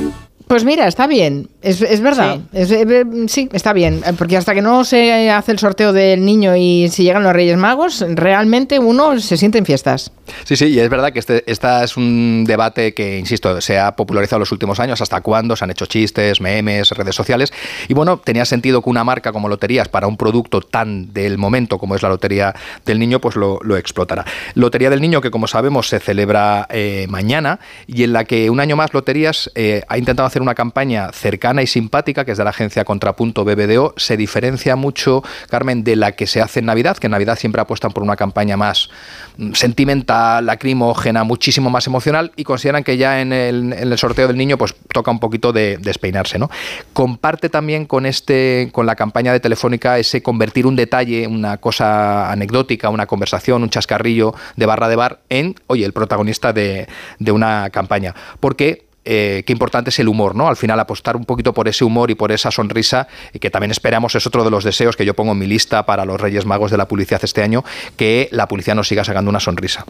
Pues 0.51 0.65
mira, 0.65 0.89
está 0.89 1.07
bien, 1.07 1.49
es, 1.63 1.81
es 1.81 2.01
verdad. 2.01 2.41
Es- 2.53 2.73
eh, 2.73 2.85
eh, 2.85 3.05
sí, 3.29 3.49
está 3.53 3.73
bien, 3.73 4.03
porque 4.19 4.37
hasta 4.37 4.53
que 4.53 4.61
no 4.63 4.83
se 4.83 5.31
hace 5.31 5.53
el 5.53 5.61
sorteo 5.61 5.93
del 5.93 6.25
niño 6.25 6.57
y 6.57 6.89
si 6.91 7.05
llegan 7.05 7.23
los 7.23 7.33
Reyes 7.33 7.57
Magos, 7.57 8.05
realmente 8.17 8.81
uno 8.81 9.21
se 9.21 9.37
siente 9.37 9.59
en 9.59 9.65
fiestas. 9.65 10.11
Sí, 10.43 10.57
sí, 10.57 10.65
y 10.67 10.81
es 10.81 10.89
verdad 10.91 11.13
que 11.13 11.21
este 11.21 11.45
esta 11.49 11.85
es 11.85 11.97
un 11.97 12.43
debate 12.49 12.95
que, 12.95 13.17
insisto, 13.17 13.61
se 13.61 13.79
ha 13.79 13.95
popularizado 13.95 14.39
en 14.39 14.41
los 14.41 14.51
últimos 14.51 14.81
años, 14.81 15.01
hasta 15.01 15.21
cuándo 15.21 15.55
se 15.55 15.63
han 15.63 15.71
hecho 15.71 15.87
chistes, 15.87 16.41
memes, 16.41 16.91
redes 16.91 17.15
sociales. 17.15 17.53
Y 17.87 17.95
bueno, 17.95 18.17
tenía 18.19 18.45
sentido 18.45 18.83
que 18.83 18.91
una 18.91 19.05
marca 19.05 19.31
como 19.31 19.49
Loterías, 19.49 19.89
para 19.89 20.09
un 20.09 20.17
producto 20.17 20.63
tan 20.63 21.13
del 21.13 21.39
momento 21.39 21.79
como 21.79 21.95
es 21.95 22.03
la 22.03 22.09
Lotería 22.09 22.57
del 22.85 22.99
Niño, 22.99 23.21
pues 23.21 23.37
lo, 23.37 23.61
lo 23.63 23.77
explotara. 23.77 24.25
Lotería 24.55 24.91
del 24.91 25.01
Niño, 25.01 25.21
que 25.21 25.31
como 25.31 25.47
sabemos 25.47 25.87
se 25.89 26.01
celebra 26.01 26.67
eh, 26.71 27.07
mañana, 27.09 27.61
y 27.87 28.03
en 28.03 28.13
la 28.13 28.25
que 28.25 28.51
un 28.51 28.59
año 28.59 28.75
más 28.75 28.93
Loterías 28.93 29.49
eh, 29.55 29.83
ha 29.87 29.97
intentado 29.97 30.27
hacer 30.27 30.40
una 30.43 30.55
campaña 30.55 31.11
cercana 31.13 31.63
y 31.63 31.67
simpática, 31.67 32.25
que 32.25 32.33
es 32.33 32.39
de 32.39 32.45
la 32.45 32.51
agencia 32.51 32.85
Contrapunto 32.85 33.45
BBDO, 33.45 33.95
se 33.97 34.17
diferencia 34.17 34.77
mucho, 34.77 35.23
Carmen, 35.49 35.85
de 35.85 35.97
la 35.97 36.13
que 36.13 36.27
se 36.27 36.41
hace 36.41 36.61
en 36.61 36.67
Navidad, 36.67 36.97
que 36.99 37.07
en 37.07 37.13
Navidad 37.13 37.39
siempre 37.39 37.61
apuestan 37.61 37.93
por 37.93 38.03
una 38.03 38.17
campaña 38.17 38.57
más 38.57 38.91
mm, 39.37 39.53
sentimental, 39.53 40.47
lacrimógena, 40.47 41.25
muchísimo 41.25 41.71
más 41.71 41.87
emocional, 41.87 42.33
y 42.37 42.45
consideran 42.45 42.85
que 42.85 42.97
ya 42.97 43.21
en 43.21 43.33
el, 43.33 43.99
sorteo 43.99 44.29
del 44.29 44.37
niño 44.37 44.57
pues 44.57 44.75
toca 44.93 45.11
un 45.11 45.19
poquito 45.19 45.53
de 45.53 45.77
despeinarse, 45.79 46.39
¿no? 46.39 46.51
Comparte 46.93 47.49
también 47.49 47.85
con 47.85 48.07
este, 48.07 48.71
con 48.73 48.87
la 48.87 48.97
campaña 48.97 49.33
de 49.33 49.41
Telefónica 49.41 49.99
ese 49.99 50.23
convertir 50.23 50.67
un 50.67 50.77
detalle, 50.77 51.27
una 51.27 51.59
cosa 51.59 52.31
anecdótica, 52.31 52.89
una 52.89 53.07
conversación, 53.07 53.63
un 53.63 53.71
chascarrillo 53.71 54.35
de 54.57 54.67
barra 54.67 54.89
de 54.89 54.97
bar 54.97 55.21
en, 55.29 55.55
oye, 55.67 55.85
el 55.85 55.93
protagonista 55.93 56.53
de, 56.53 56.89
de 57.19 57.33
una 57.33 57.71
campaña. 57.71 58.15
Porque 58.41 58.90
eh, 59.05 59.43
qué 59.47 59.53
importante 59.53 59.91
es 59.91 59.99
el 59.99 60.09
humor, 60.09 60.35
¿no? 60.35 60.49
Al 60.49 60.57
final 60.57 60.79
apostar 60.81 61.17
un 61.17 61.25
poquito 61.25 61.53
por 61.55 61.69
ese 61.69 61.85
humor 61.85 62.11
y 62.11 62.15
por 62.15 62.33
esa 62.33 62.51
sonrisa, 62.51 63.09
y 63.33 63.39
que 63.39 63.51
también 63.51 63.71
esperamos, 63.71 64.15
es 64.15 64.27
otro 64.27 64.45
de 64.45 64.51
los 64.51 64.65
deseos 64.65 64.97
que 64.97 65.05
yo 65.05 65.15
pongo 65.15 65.33
en 65.33 65.39
mi 65.39 65.47
lista 65.47 65.87
para 65.87 66.05
los 66.05 66.21
Reyes 66.21 66.45
Magos 66.47 66.71
de 66.71 66.77
la 66.77 66.87
publicidad 66.87 67.21
este 67.23 67.43
año, 67.43 67.65
que 67.97 68.29
la 68.33 68.47
publicidad 68.49 68.75
nos 68.77 68.89
siga 68.89 69.05
sacando 69.05 69.31
una 69.31 69.41
sonrisa. 69.41 69.85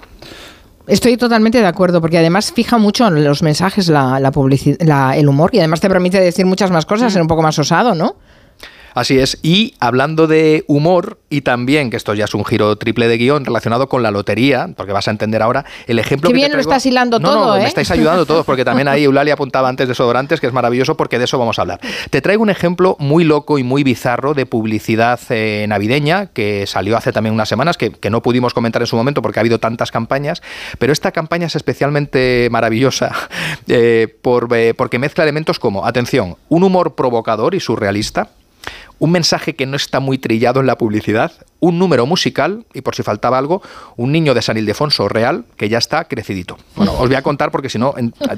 Estoy 0.87 1.17
totalmente 1.17 1.61
de 1.61 1.67
acuerdo, 1.67 2.01
porque 2.01 2.19
además 2.19 2.53
fija 2.53 2.79
mucho 2.79 3.07
en 3.07 3.23
los 3.23 3.43
mensajes 3.43 3.89
la, 3.89 4.19
la 4.19 4.33
publici- 4.33 4.77
la- 4.85 5.17
el 5.17 5.29
humor 5.29 5.51
y 5.53 5.59
además 5.59 5.81
te 5.81 5.89
permite 5.89 6.19
decir 6.21 6.47
muchas 6.47 6.71
más 6.71 6.87
cosas, 6.87 7.13
ser 7.13 7.23
un 7.23 7.29
poco 7.29 7.43
más 7.43 7.59
osado, 7.59 7.95
¿no? 7.95 8.17
Así 8.95 9.19
es. 9.19 9.39
Y 9.43 9.75
hablando 9.81 10.27
de 10.27 10.65
humor, 10.67 11.19
y 11.31 11.43
también, 11.43 11.91
que 11.91 11.97
esto 11.97 12.15
ya 12.15 12.25
es 12.25 12.35
un 12.35 12.45
giro 12.45 12.77
triple 12.77 13.07
de 13.09 13.17
guion 13.19 13.45
relacionado 13.45 13.89
con 13.89 14.03
la 14.03 14.11
lotería, 14.11 14.69
porque 14.77 14.93
vas 14.93 15.07
a 15.09 15.11
entender 15.13 15.43
ahora, 15.43 15.65
el 15.87 15.99
ejemplo 15.99 16.29
Qué 16.29 16.33
que 16.33 16.41
te 16.41 16.47
bien 16.47 16.53
lo 16.53 16.59
traigo- 16.59 16.71
estás 16.73 16.87
hilando 16.87 17.19
No, 17.21 17.29
todo, 17.31 17.47
no, 17.47 17.57
¿eh? 17.57 17.61
me 17.61 17.69
estáis 17.69 17.91
ayudando 17.91 18.27
todos, 18.27 18.45
porque 18.45 18.65
también 18.65 18.89
ahí 18.89 19.05
Eulalia 19.11 19.35
apuntaba 19.35 19.69
antes 19.69 19.87
de 19.87 19.93
desodorantes, 19.93 20.41
que 20.41 20.47
es 20.49 20.53
maravilloso, 20.53 20.97
porque 20.97 21.19
de 21.19 21.25
eso 21.25 21.39
vamos 21.39 21.59
a 21.59 21.63
hablar. 21.63 21.81
Te 22.11 22.21
traigo 22.21 22.43
un 22.43 22.51
ejemplo 22.51 22.97
muy 22.99 23.25
loco 23.25 23.59
y 23.59 23.63
muy 23.63 23.85
bizarro 23.85 24.35
de 24.35 24.47
publicidad 24.47 25.21
eh, 25.31 25.67
navideña, 25.69 26.27
que 26.27 26.67
salió 26.67 26.97
hace 26.97 27.13
también 27.13 27.35
unas 27.35 27.49
semanas, 27.49 27.77
que, 27.77 27.91
que 27.93 28.11
no 28.11 28.23
pudimos 28.23 28.55
comentar 28.55 28.83
en 28.83 28.87
su 28.87 28.97
momento 28.97 29.23
porque 29.23 29.39
ha 29.39 29.43
habido 29.43 29.59
tantas 29.59 29.91
campañas, 29.91 30.43
pero 30.79 30.93
esta 30.93 31.13
campaña 31.13 31.47
es 31.47 31.57
especialmente 31.57 32.49
maravillosa 32.51 33.13
eh, 33.69 34.09
por, 34.23 34.49
eh, 34.55 34.75
porque 34.75 34.99
mezcla 34.99 35.25
elementos 35.25 35.59
como, 35.59 35.87
atención, 35.87 36.37
un 36.49 36.65
humor 36.65 36.95
provocador 36.95 37.55
y 37.55 37.61
surrealista, 37.61 38.29
un 39.01 39.11
mensaje 39.11 39.57
que 39.57 39.67
no 39.67 39.77
está 39.77 39.99
muy 39.99 40.19
trillado 40.19 40.61
en 40.61 40.67
la 40.67 40.79
publicidad, 40.79 41.33
un 41.61 41.79
número 41.79 42.07
musical 42.07 42.65
y 42.75 42.81
por 42.81 42.95
si 42.95 43.03
faltaba 43.03 43.39
algo, 43.39 43.63
un 43.97 44.13
niño 44.13 44.35
de 44.35 44.43
San 44.43 44.57
Ildefonso 44.57 45.09
real 45.09 45.45
que 45.57 45.69
ya 45.69 45.79
está 45.79 46.05
crecidito. 46.05 46.59
Bueno, 46.75 46.93
os 46.93 47.09
voy 47.09 47.15
a 47.15 47.23
contar 47.23 47.51
porque 47.51 47.69
si 47.69 47.79
no, 47.79 47.95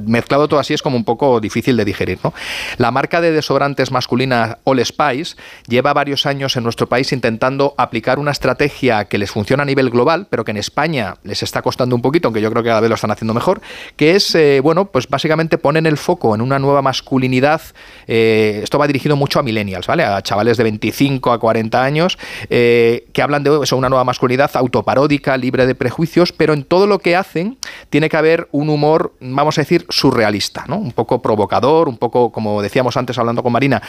mezclado 0.06 0.48
todo 0.48 0.60
así 0.60 0.74
es 0.74 0.82
como 0.82 0.96
un 0.96 1.04
poco 1.04 1.40
difícil 1.40 1.76
de 1.76 1.84
digerir. 1.84 2.18
¿no? 2.22 2.34
La 2.78 2.90
marca 2.90 3.20
de 3.20 3.32
desodorantes 3.32 3.90
masculina 3.90 4.58
All 4.64 4.84
Spice 4.84 5.36
lleva 5.68 5.92
varios 5.92 6.26
años 6.26 6.56
en 6.56 6.64
nuestro 6.64 6.88
país 6.88 7.12
intentando 7.12 7.74
aplicar 7.78 8.18
una 8.18 8.30
estrategia 8.30 9.06
que 9.06 9.18
les 9.18 9.30
funciona 9.30 9.62
a 9.62 9.66
nivel 9.66 9.90
global, 9.90 10.26
pero 10.28 10.44
que 10.44 10.50
en 10.50 10.56
España 10.56 11.16
les 11.24 11.42
está 11.42 11.62
costando 11.62 11.94
un 11.94 12.02
poquito, 12.02 12.28
aunque 12.28 12.40
yo 12.40 12.50
creo 12.50 12.62
que 12.62 12.68
cada 12.68 12.80
vez 12.80 12.88
lo 12.88 12.96
están 12.96 13.10
haciendo 13.10 13.34
mejor, 13.34 13.60
que 13.96 14.16
es, 14.16 14.34
eh, 14.34 14.60
bueno, 14.60 14.86
pues 14.86 15.08
básicamente 15.08 15.58
ponen 15.58 15.86
el 15.86 15.96
foco 15.96 16.34
en 16.34 16.40
una 16.40 16.58
nueva 16.58 16.82
masculinidad. 16.82 17.62
eh, 18.06 18.60
esto 18.62 18.78
va 18.78 18.86
dirigido 18.86 19.16
mucho 19.16 19.38
a 19.38 19.42
millennials, 19.42 19.86
¿vale? 19.86 20.04
A 20.04 20.22
chavales 20.22 20.56
de 20.56 20.64
25 20.64 21.32
a 21.32 21.38
40 21.38 21.82
años, 21.82 22.18
eh, 22.50 23.06
que 23.12 23.22
hablan 23.22 23.42
de 23.42 23.60
eso, 23.62 23.76
una 23.76 23.88
nueva 23.88 24.04
masculinidad 24.04 24.50
autoparódica, 24.54 25.36
libre 25.36 25.66
de 25.66 25.74
prejuicios, 25.74 26.32
pero 26.32 26.52
en 26.52 26.64
todo 26.64 26.86
lo 26.86 26.98
que 26.98 27.16
hacen 27.16 27.58
tiene 27.90 28.08
que 28.08 28.16
haber 28.16 28.48
un 28.52 28.68
humor, 28.68 29.12
vamos 29.20 29.58
a 29.58 29.62
decir, 29.62 29.86
surrealista, 29.88 30.64
¿no? 30.66 30.76
Un 30.76 30.92
poco 30.92 31.20
provocador, 31.22 31.88
un 31.88 31.98
poco, 31.98 32.32
como 32.32 32.62
decíamos 32.62 32.96
antes 32.96 33.18
hablando 33.18 33.42
con 33.42 33.52
Marina, 33.52 33.82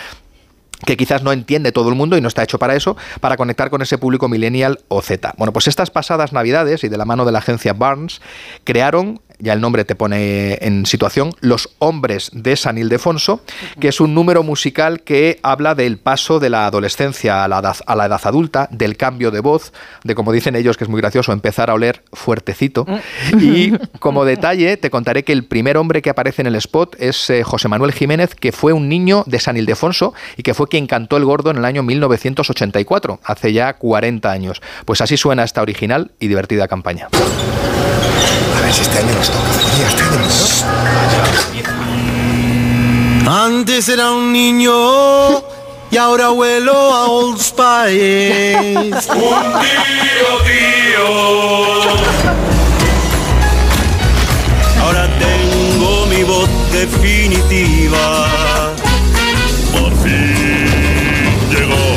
que 0.86 0.98
quizás 0.98 1.24
no 1.24 1.32
entiende 1.32 1.72
todo 1.72 1.90
el 1.90 1.96
mundo 1.96 2.18
y 2.18 2.22
no 2.22 2.28
está 2.28 2.44
hecho 2.44 2.60
para 2.60 2.76
eso, 2.76 2.98
para 3.22 3.38
conectar 3.38 3.70
con 3.70 3.82
ese 3.82 3.98
público 3.98 4.28
millennial 4.28 4.80
o 4.90 5.02
Z. 5.02 5.34
Bueno, 5.38 5.54
pues 5.54 5.68
estas 5.68 5.90
pasadas 5.90 6.34
navidades 6.34 6.84
y 6.84 6.90
de 6.90 6.98
la 6.98 7.06
mano 7.06 7.26
de 7.26 7.32
la 7.32 7.40
agencia 7.40 7.74
Barnes 7.74 8.22
crearon, 8.64 9.22
ya 9.44 9.54
el 9.54 9.62
nombre 9.62 9.84
te 9.84 9.96
pone 9.96 10.58
en 10.62 10.86
situación, 10.86 11.32
Los 11.42 11.70
Hombres 11.80 12.32
de 12.34 12.56
San 12.56 12.78
Ildefonso, 12.78 13.42
que 13.80 13.90
es 13.90 14.00
un 14.00 14.16
número 14.16 14.42
musical 14.42 15.02
que 15.02 15.40
habla 15.44 15.76
del 15.76 16.00
paso 16.00 16.40
de 16.40 16.50
la 16.50 16.66
adolescencia 16.66 17.44
a 17.44 17.48
la 17.50 17.60
edad, 17.60 17.76
a 17.86 17.96
la 17.96 18.06
edad 18.06 18.22
adulta, 18.24 18.70
del 18.72 18.96
cambio 18.96 19.32
de 19.32 19.42
voz, 19.42 19.74
de 20.06 20.16
como 20.16 20.32
dicen 20.32 20.56
ellos, 20.56 20.78
que 20.78 20.86
es 20.86 20.90
muy 20.90 21.02
gracioso, 21.02 21.34
empezar 21.34 21.70
a 21.70 21.74
oler 21.74 22.04
fuertecito. 22.14 22.86
Y 23.40 23.72
como 24.00 24.24
detalle, 24.24 24.78
te 24.78 24.90
contaré 24.90 25.24
que 25.24 25.34
el 25.34 25.44
primer 25.44 25.76
hombre 25.76 26.02
que 26.02 26.10
aparece 26.10 26.42
en 26.42 26.48
el 26.48 26.56
spot 26.56 26.96
es 27.00 27.30
eh, 27.30 27.44
José 27.44 27.68
Manuel 27.68 27.92
Jiménez, 27.92 28.36
que 28.36 28.54
fue 28.54 28.72
un 28.72 28.88
niño 28.88 29.24
de 29.28 29.40
San 29.40 29.58
Ildefonso 29.58 30.14
y 30.38 30.44
que 30.44 30.54
fue 30.54 30.68
quien 30.68 30.88
cantó 30.88 31.18
el 31.18 31.26
gordo 31.26 31.52
en 31.52 31.58
el 31.58 31.66
año 31.66 31.84
1984, 31.84 33.20
hace 33.26 33.52
ya 33.52 33.74
40 33.74 34.32
años. 34.32 34.62
Pues 34.86 35.02
así 35.02 35.18
suena 35.18 35.44
esta 35.44 35.62
original 35.62 36.12
y 36.20 36.30
divertida 36.30 36.70
campaña. 36.70 37.10
A 38.58 38.62
ver 38.62 38.74
si 38.74 38.84
este 38.84 39.00
año 39.00 39.14
nos 39.16 39.33
Antes 43.26 43.90
era 43.90 44.12
un 44.12 44.32
niño 44.32 44.74
y 45.90 45.98
ahora 45.98 46.30
vuelo 46.30 46.74
a 46.74 47.06
Old 47.06 47.40
Spice. 47.40 48.90
Un 49.14 49.44
tío, 49.62 50.30
tío. 50.46 51.08
Ahora 54.82 55.08
tengo 55.20 56.06
mi 56.08 56.24
voz 56.24 56.50
definitiva. 56.72 58.28
Por 59.72 59.92
fin 60.04 61.30
llegó. 61.52 61.96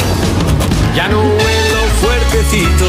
Ya 0.95 1.09
no 1.09 1.23
vuelo 1.23 1.81
fuertecito, 2.03 2.87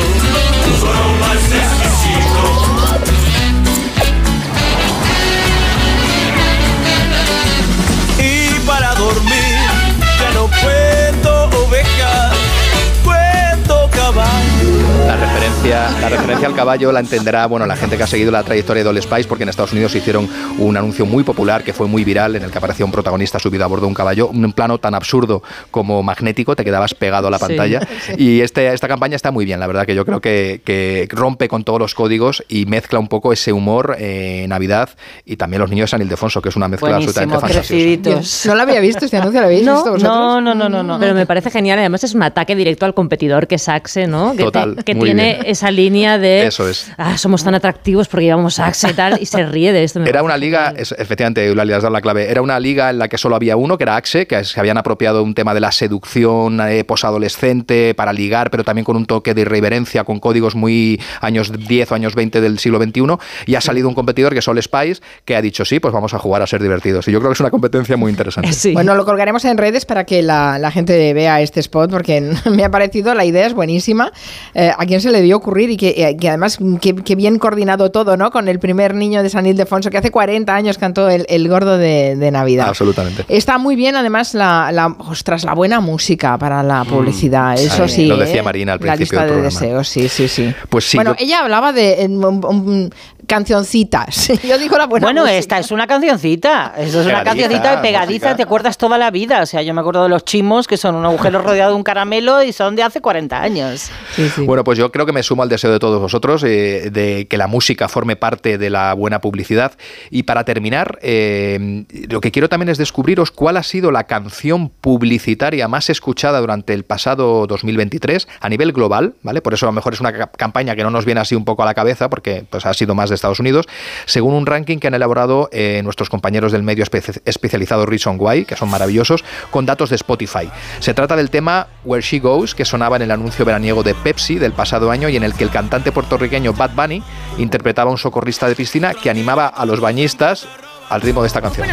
La 15.08 15.16
referencia, 15.16 15.90
la 16.02 16.10
referencia 16.10 16.48
al 16.48 16.54
caballo 16.56 16.92
la 16.92 17.00
entenderá 17.00 17.46
bueno, 17.48 17.66
la 17.66 17.78
gente 17.78 17.96
que 17.96 18.04
ha 18.04 18.08
seguido 18.08 18.30
la 18.30 18.44
trayectoria 18.44 18.84
de 18.84 18.90
All 18.90 19.02
Spice, 19.02 19.28
porque 19.28 19.44
en 19.44 19.50
Estados 19.50 19.72
Unidos 19.72 19.96
hicieron 19.96 20.28
un 20.60 20.76
anuncio 20.76 21.06
muy 21.06 21.24
popular 21.24 21.64
que 21.64 21.72
fue 21.72 21.88
muy 21.88 22.04
viral, 22.04 22.36
en 22.36 22.44
el 22.44 22.52
que 22.52 22.58
aparecía 22.58 22.86
un 22.86 22.92
protagonista 22.92 23.40
subido 23.40 23.64
a 23.64 23.68
bordo 23.68 23.84
de 23.84 23.88
un 23.88 23.94
caballo, 23.94 24.28
un 24.28 24.52
plano 24.52 24.80
tan 24.80 24.94
absurdo 24.96 25.42
como 25.72 26.04
magnético, 26.04 26.56
te 26.58 26.66
quedabas 26.66 26.94
pegado 26.94 27.28
a 27.30 27.32
la 27.32 27.38
Sí. 27.40 27.46
pantalla. 27.48 27.88
Y 28.18 28.42
este, 28.42 28.74
esta 28.74 28.88
campaña 28.90 29.16
está 29.16 29.32
muy 29.32 29.46
bien, 29.46 29.60
la 29.62 29.68
verdad 29.68 29.86
que 29.86 29.96
yo 29.96 30.06
creo 30.06 30.20
que, 30.20 30.62
que 30.66 31.08
rompe 31.10 31.48
con 31.48 31.64
todos 31.64 31.80
los 31.80 31.96
códigos 31.96 32.44
y 32.50 32.66
mezcla 32.66 33.00
un 33.00 33.08
poco 33.08 33.32
ese 33.32 33.54
humor 33.54 33.96
eh, 34.00 34.46
Navidad 34.50 34.90
y 35.26 35.38
también 35.38 35.62
los 35.62 35.70
niños 35.70 35.86
de 35.86 35.92
San 35.92 36.02
Ildefonso, 36.02 36.42
que 36.42 36.50
es 36.50 36.56
una 36.58 36.68
mezcla 36.68 36.96
absolutamente 36.98 37.40
fantasiosa. 37.40 38.50
No 38.50 38.56
lo 38.56 38.62
había 38.62 38.82
visto, 38.82 39.06
este 39.06 39.16
anuncio 39.18 39.40
lo 39.40 39.46
habéis 39.48 39.64
No, 39.64 39.76
visto 39.76 39.92
vosotros. 39.94 40.04
no, 40.14 40.42
no, 40.42 40.54
no, 40.54 40.68
no, 40.70 40.84
no. 40.84 41.00
Pero 41.00 41.14
me 41.14 41.26
parece 41.26 41.50
genial. 41.50 41.80
Además 41.80 42.04
es 42.04 42.14
un 42.14 42.24
ataque 42.24 42.56
directo 42.56 42.86
al 42.86 42.94
competidor 42.94 43.48
que 43.48 43.56
es 43.56 43.70
Axe, 43.70 44.06
¿no? 44.08 44.32
Que, 44.32 44.38
te- 44.40 44.44
Total, 44.44 44.84
que 44.84 44.97
muy 44.98 45.06
tiene 45.10 45.34
bien. 45.36 45.46
esa 45.46 45.72
línea 45.72 46.18
de 46.18 46.48
Eso 46.48 46.68
es. 46.70 46.92
ah, 46.98 47.18
somos 47.18 47.44
tan 47.44 47.56
atractivos 47.56 48.08
porque 48.08 48.26
llevamos 48.26 48.60
Axe 48.68 48.90
y 48.90 48.94
tal, 48.94 49.18
y 49.22 49.26
se 49.26 49.46
ríe 49.46 49.72
de 49.72 49.84
esto. 49.84 50.04
Era 50.04 50.24
una 50.24 50.38
liga, 50.38 50.74
es- 50.76 50.94
efectivamente, 50.98 51.46
Eulalia 51.46 51.78
has 51.78 51.84
dado 51.84 51.94
la 51.94 52.02
clave, 52.02 52.30
era 52.30 52.42
una 52.42 52.60
liga 52.60 52.90
en 52.90 53.00
la 53.00 53.08
que 53.08 53.18
solo 53.18 53.36
había 53.36 53.56
uno, 53.58 53.78
que 53.78 53.84
era 53.84 53.96
Axe, 53.96 54.28
que 54.28 54.44
se 54.44 54.60
habían 54.60 54.78
apropiado 54.78 55.24
un 55.24 55.34
tema 55.34 55.54
de 55.54 55.60
la 55.60 55.72
seducción 55.72 56.60
eh, 56.62 56.84
posadolescente 56.84 57.94
para 57.96 58.14
ligar, 58.14 58.50
pero 58.52 58.64
también 58.64 58.86
con 58.86 58.96
un 58.96 59.06
toque 59.06 59.34
de 59.34 59.42
irreverencia, 59.42 60.04
con 60.04 60.20
códigos 60.20 60.56
muy 60.56 61.00
años 61.22 61.52
10 61.68 61.92
o 61.92 61.96
años 61.96 62.16
20 62.16 62.42
del 62.42 62.60
siglo 62.60 62.80
XXI, 62.82 63.04
y 63.46 63.56
ha 63.56 63.62
salido 63.62 63.88
un 63.90 63.96
competidor 63.96 64.34
que 64.34 64.40
es 64.40 64.48
All 64.48 64.62
Spice, 64.62 65.02
que 65.26 65.36
ha 65.36 65.42
dicho, 65.42 65.66
sí, 65.66 65.80
pues 65.80 65.94
vamos 65.94 66.14
a 66.14 66.20
jugar 66.20 66.42
a 66.42 66.48
ser 66.48 66.62
divertidos. 66.62 67.08
Y 67.08 67.12
yo 67.12 67.20
creo 67.20 67.30
que 67.32 67.34
es 67.36 67.40
una 67.40 67.50
competencia 67.52 67.98
muy 67.98 68.12
interesante. 68.12 68.50
Bueno, 68.74 68.96
lo 68.96 69.06
colgaremos 69.06 69.44
en 69.46 69.58
redes 69.58 69.86
para 69.86 70.06
que 70.06 70.22
la, 70.22 70.58
la 70.60 70.72
gente 70.72 71.14
vea 71.14 71.42
este 71.42 71.60
spot 71.60 71.90
porque 71.92 72.22
me 72.52 72.64
ha 72.64 72.72
parecido, 72.72 73.14
la 73.14 73.26
idea 73.26 73.46
es 73.46 73.54
buenísima. 73.54 74.12
Eh, 74.54 74.72
¿A 74.78 74.86
quién 74.88 75.02
se 75.02 75.12
le 75.12 75.22
dio 75.22 75.38
ocurrir? 75.38 75.70
Y 75.70 75.78
que, 75.78 75.90
eh, 75.98 76.18
que 76.20 76.30
además, 76.30 76.58
que, 76.82 76.96
que 76.96 77.16
bien 77.16 77.38
coordinado 77.40 77.92
todo, 77.92 78.18
¿no? 78.18 78.32
Con 78.32 78.48
el 78.48 78.60
primer 78.60 78.96
niño 78.96 79.22
de 79.22 79.30
San 79.30 79.46
Ildefonso 79.46 79.90
que 79.92 79.98
hace 79.98 80.10
40 80.12 80.56
años 80.56 80.78
cantó 80.78 81.10
el, 81.10 81.26
el 81.30 81.48
gordo 81.48 81.78
de, 81.78 82.16
de 82.16 82.32
Navidad. 82.32 82.68
Absolutamente. 82.70 83.26
Está 83.28 83.58
muy 83.58 83.76
bien, 83.76 83.96
además, 83.96 84.34
la, 84.34 84.72
la, 84.72 84.88
ostras, 85.00 85.44
la 85.44 85.54
buena 85.54 85.80
música 85.80 86.38
para 86.38 86.64
la 86.64 86.84
publicidad. 86.86 87.54
Eso 87.60 87.88
sí. 87.88 88.06
lo 88.08 88.18
decía 88.18 88.40
¿eh? 88.40 88.44
Marina 88.44 88.74
al 88.74 88.80
La 88.82 88.94
principio 88.96 89.20
lista 89.20 89.20
del 89.22 89.28
de 89.44 89.50
programa. 89.50 89.60
deseos, 89.60 89.88
sí, 89.90 90.10
sí, 90.10 90.28
sí. 90.28 90.54
Pues 90.70 90.86
sí, 90.90 90.98
bueno, 90.98 91.16
yo- 91.18 91.24
ella 91.26 91.40
hablaba 91.42 91.74
de 91.74 92.02
eh, 92.04 92.08
um, 92.08 92.44
um, 92.46 92.90
cancioncitas. 93.28 94.30
Yo 94.44 94.58
digo 94.58 94.78
la 94.78 94.86
buena 94.88 95.06
Bueno, 95.06 95.22
música. 95.22 95.38
esta 95.38 95.60
es 95.60 95.72
una 95.72 95.86
cancioncita. 95.88 96.74
Eso 96.78 97.02
es 97.02 97.08
una 97.08 97.24
cancioncita 97.24 97.82
pegadiza, 97.82 98.28
música. 98.28 98.36
te 98.36 98.44
acuerdas 98.44 98.78
toda 98.78 98.98
la 98.98 99.12
vida. 99.12 99.42
O 99.42 99.46
sea, 99.46 99.62
yo 99.62 99.74
me 99.74 99.82
acuerdo 99.82 100.04
de 100.04 100.10
los 100.10 100.26
chimos, 100.26 100.68
que 100.68 100.78
son 100.78 100.96
un 100.96 101.06
agujero 101.06 101.42
rodeado 101.42 101.72
de 101.72 101.76
un 101.78 101.84
caramelo 101.84 102.42
y 102.44 102.52
son 102.54 102.76
de 102.76 102.84
hace 102.84 103.02
40 103.02 103.42
años. 103.42 103.90
Bueno, 104.38 104.64
pues 104.64 104.78
yo 104.80 104.92
creo 104.92 105.06
que 105.06 105.12
me 105.14 105.24
sumo 105.24 105.44
al 105.44 105.50
deseo 105.50 105.72
de 105.72 105.80
todos 105.80 106.00
vosotros 106.02 106.44
eh, 106.44 106.90
de 106.92 107.28
que 107.30 107.38
la 107.38 107.48
música 107.48 107.88
forme 107.88 108.16
parte 108.16 108.58
de 108.58 108.70
la 108.70 108.94
buena 108.94 109.20
publicidad. 109.22 109.74
Y 110.10 110.24
para 110.24 110.44
terminar, 110.46 110.98
eh, 111.02 111.86
lo 112.10 112.22
que 112.22 112.32
quiero 112.32 112.50
también 112.50 112.70
es 112.70 112.78
descubriros 112.78 113.32
cuál 113.32 113.58
ha 113.58 113.64
sido 113.64 113.92
la 113.92 114.06
canción 114.06 114.70
publicitaria 114.70 115.68
más 115.68 115.90
escuchada 115.90 116.40
durante 116.40 116.74
el 116.74 116.84
pasado 116.86 117.46
2023 117.48 118.28
a 118.40 118.50
nivel 118.50 118.72
global, 118.72 119.14
¿vale? 119.24 119.42
Por 119.42 119.54
eso 119.54 119.66
a 119.66 119.70
lo 119.70 119.74
mejor 119.74 119.94
es 119.94 120.00
una 120.00 120.14
ca- 120.14 120.28
campaña 120.36 120.76
que 120.76 120.84
no 120.84 120.90
nos 120.92 121.06
viene 121.06 121.22
así 121.22 121.36
un 121.36 121.46
poco 121.46 121.64
a 121.64 121.66
la 121.66 121.74
cabeza, 121.74 122.10
porque 122.10 122.46
pues, 122.50 122.66
ha 122.66 122.74
sido 122.74 122.96
más 122.96 123.10
de 123.10 123.17
Estados 123.18 123.40
Unidos, 123.40 123.66
según 124.06 124.34
un 124.34 124.46
ranking 124.46 124.78
que 124.80 124.88
han 124.88 124.94
elaborado 124.94 125.50
eh, 125.52 125.82
nuestros 125.84 126.10
compañeros 126.10 126.52
del 126.52 126.64
medio 126.64 126.86
espe- 126.86 127.22
especializado 127.26 127.86
Reason 127.86 128.16
Why, 128.20 128.46
que 128.46 128.56
son 128.56 128.70
maravillosos, 128.70 129.24
con 129.52 129.66
datos 129.66 129.90
de 129.90 129.96
Spotify. 129.98 130.50
Se 130.80 130.94
trata 130.94 131.16
del 131.16 131.30
tema 131.30 131.68
Where 131.86 132.02
She 132.02 132.20
Goes, 132.20 132.56
que 132.56 132.66
sonaba 132.66 132.96
en 132.96 133.02
el 133.04 133.12
anuncio 133.12 133.44
veraniego 133.46 133.84
de 133.84 133.94
Pepsi 133.96 134.36
del 134.36 134.54
pasado 134.54 134.92
año 134.92 135.10
y 135.10 135.16
en 135.18 135.24
el 135.24 135.34
que 135.34 135.44
el 135.44 135.50
cantante 135.50 135.92
puertorriqueño 135.92 136.54
Bad 136.54 136.72
Bunny 136.76 137.04
interpretaba 137.38 137.90
a 137.90 137.92
un 137.92 137.98
socorrista 137.98 138.48
de 138.48 138.56
piscina 138.56 138.94
que 138.94 139.10
animaba 139.10 139.48
a 139.48 139.66
los 139.66 139.80
bañistas 139.80 140.48
al 140.90 141.02
ritmo 141.02 141.22
de 141.22 141.28
esta 141.28 141.42
canción. 141.42 141.68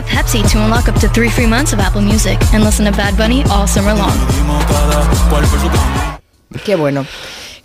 Qué 6.64 6.74
bueno. 6.76 7.04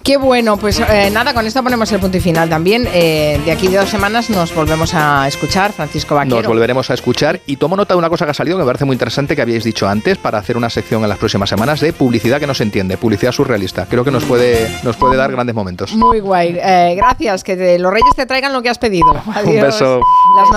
Qué 0.03 0.15
bueno, 0.17 0.57
pues 0.57 0.79
eh, 0.79 1.09
nada, 1.11 1.33
con 1.33 1.45
esto 1.45 1.61
ponemos 1.61 1.91
el 1.91 1.99
punto 1.99 2.17
y 2.17 2.19
final 2.21 2.49
también. 2.49 2.87
Eh, 2.93 3.39
de 3.45 3.51
aquí 3.51 3.67
de 3.67 3.77
dos 3.77 3.89
semanas 3.89 4.29
nos 4.29 4.55
volvemos 4.55 4.93
a 4.95 5.27
escuchar, 5.27 5.71
Francisco 5.73 6.15
Vaquero. 6.15 6.37
Nos 6.37 6.47
volveremos 6.47 6.89
a 6.89 6.93
escuchar 6.95 7.41
y 7.45 7.57
tomo 7.57 7.75
nota 7.75 7.93
de 7.93 7.97
una 7.99 8.09
cosa 8.09 8.25
que 8.25 8.31
ha 8.31 8.33
salido 8.33 8.57
que 8.57 8.63
me 8.63 8.65
parece 8.65 8.85
muy 8.85 8.95
interesante 8.95 9.35
que 9.35 9.41
habíais 9.41 9.63
dicho 9.63 9.87
antes 9.87 10.17
para 10.17 10.37
hacer 10.39 10.55
una 10.57 10.69
sección 10.69 11.03
en 11.03 11.09
las 11.09 11.17
próximas 11.17 11.49
semanas 11.49 11.81
de 11.81 11.91
publicidad 11.93 12.39
que 12.39 12.47
no 12.47 12.53
se 12.55 12.63
entiende, 12.63 12.97
publicidad 12.97 13.33
surrealista. 13.33 13.85
Creo 13.87 14.03
que 14.05 14.09
nos 14.09 14.23
puede, 14.23 14.73
nos 14.83 14.95
puede 14.95 15.17
dar 15.17 15.31
grandes 15.31 15.53
momentos. 15.53 15.93
Muy 15.93 16.21
guay. 16.21 16.57
Eh, 16.59 16.93
gracias, 16.95 17.43
que 17.43 17.55
te- 17.57 17.77
los 17.77 17.91
reyes 17.91 18.09
te 18.15 18.25
traigan 18.25 18.53
lo 18.53 18.61
que 18.63 18.69
has 18.69 18.79
pedido. 18.79 19.05
Adiós. 19.35 19.45
Un 19.53 19.61
beso. 19.61 19.99
Las 20.37 20.47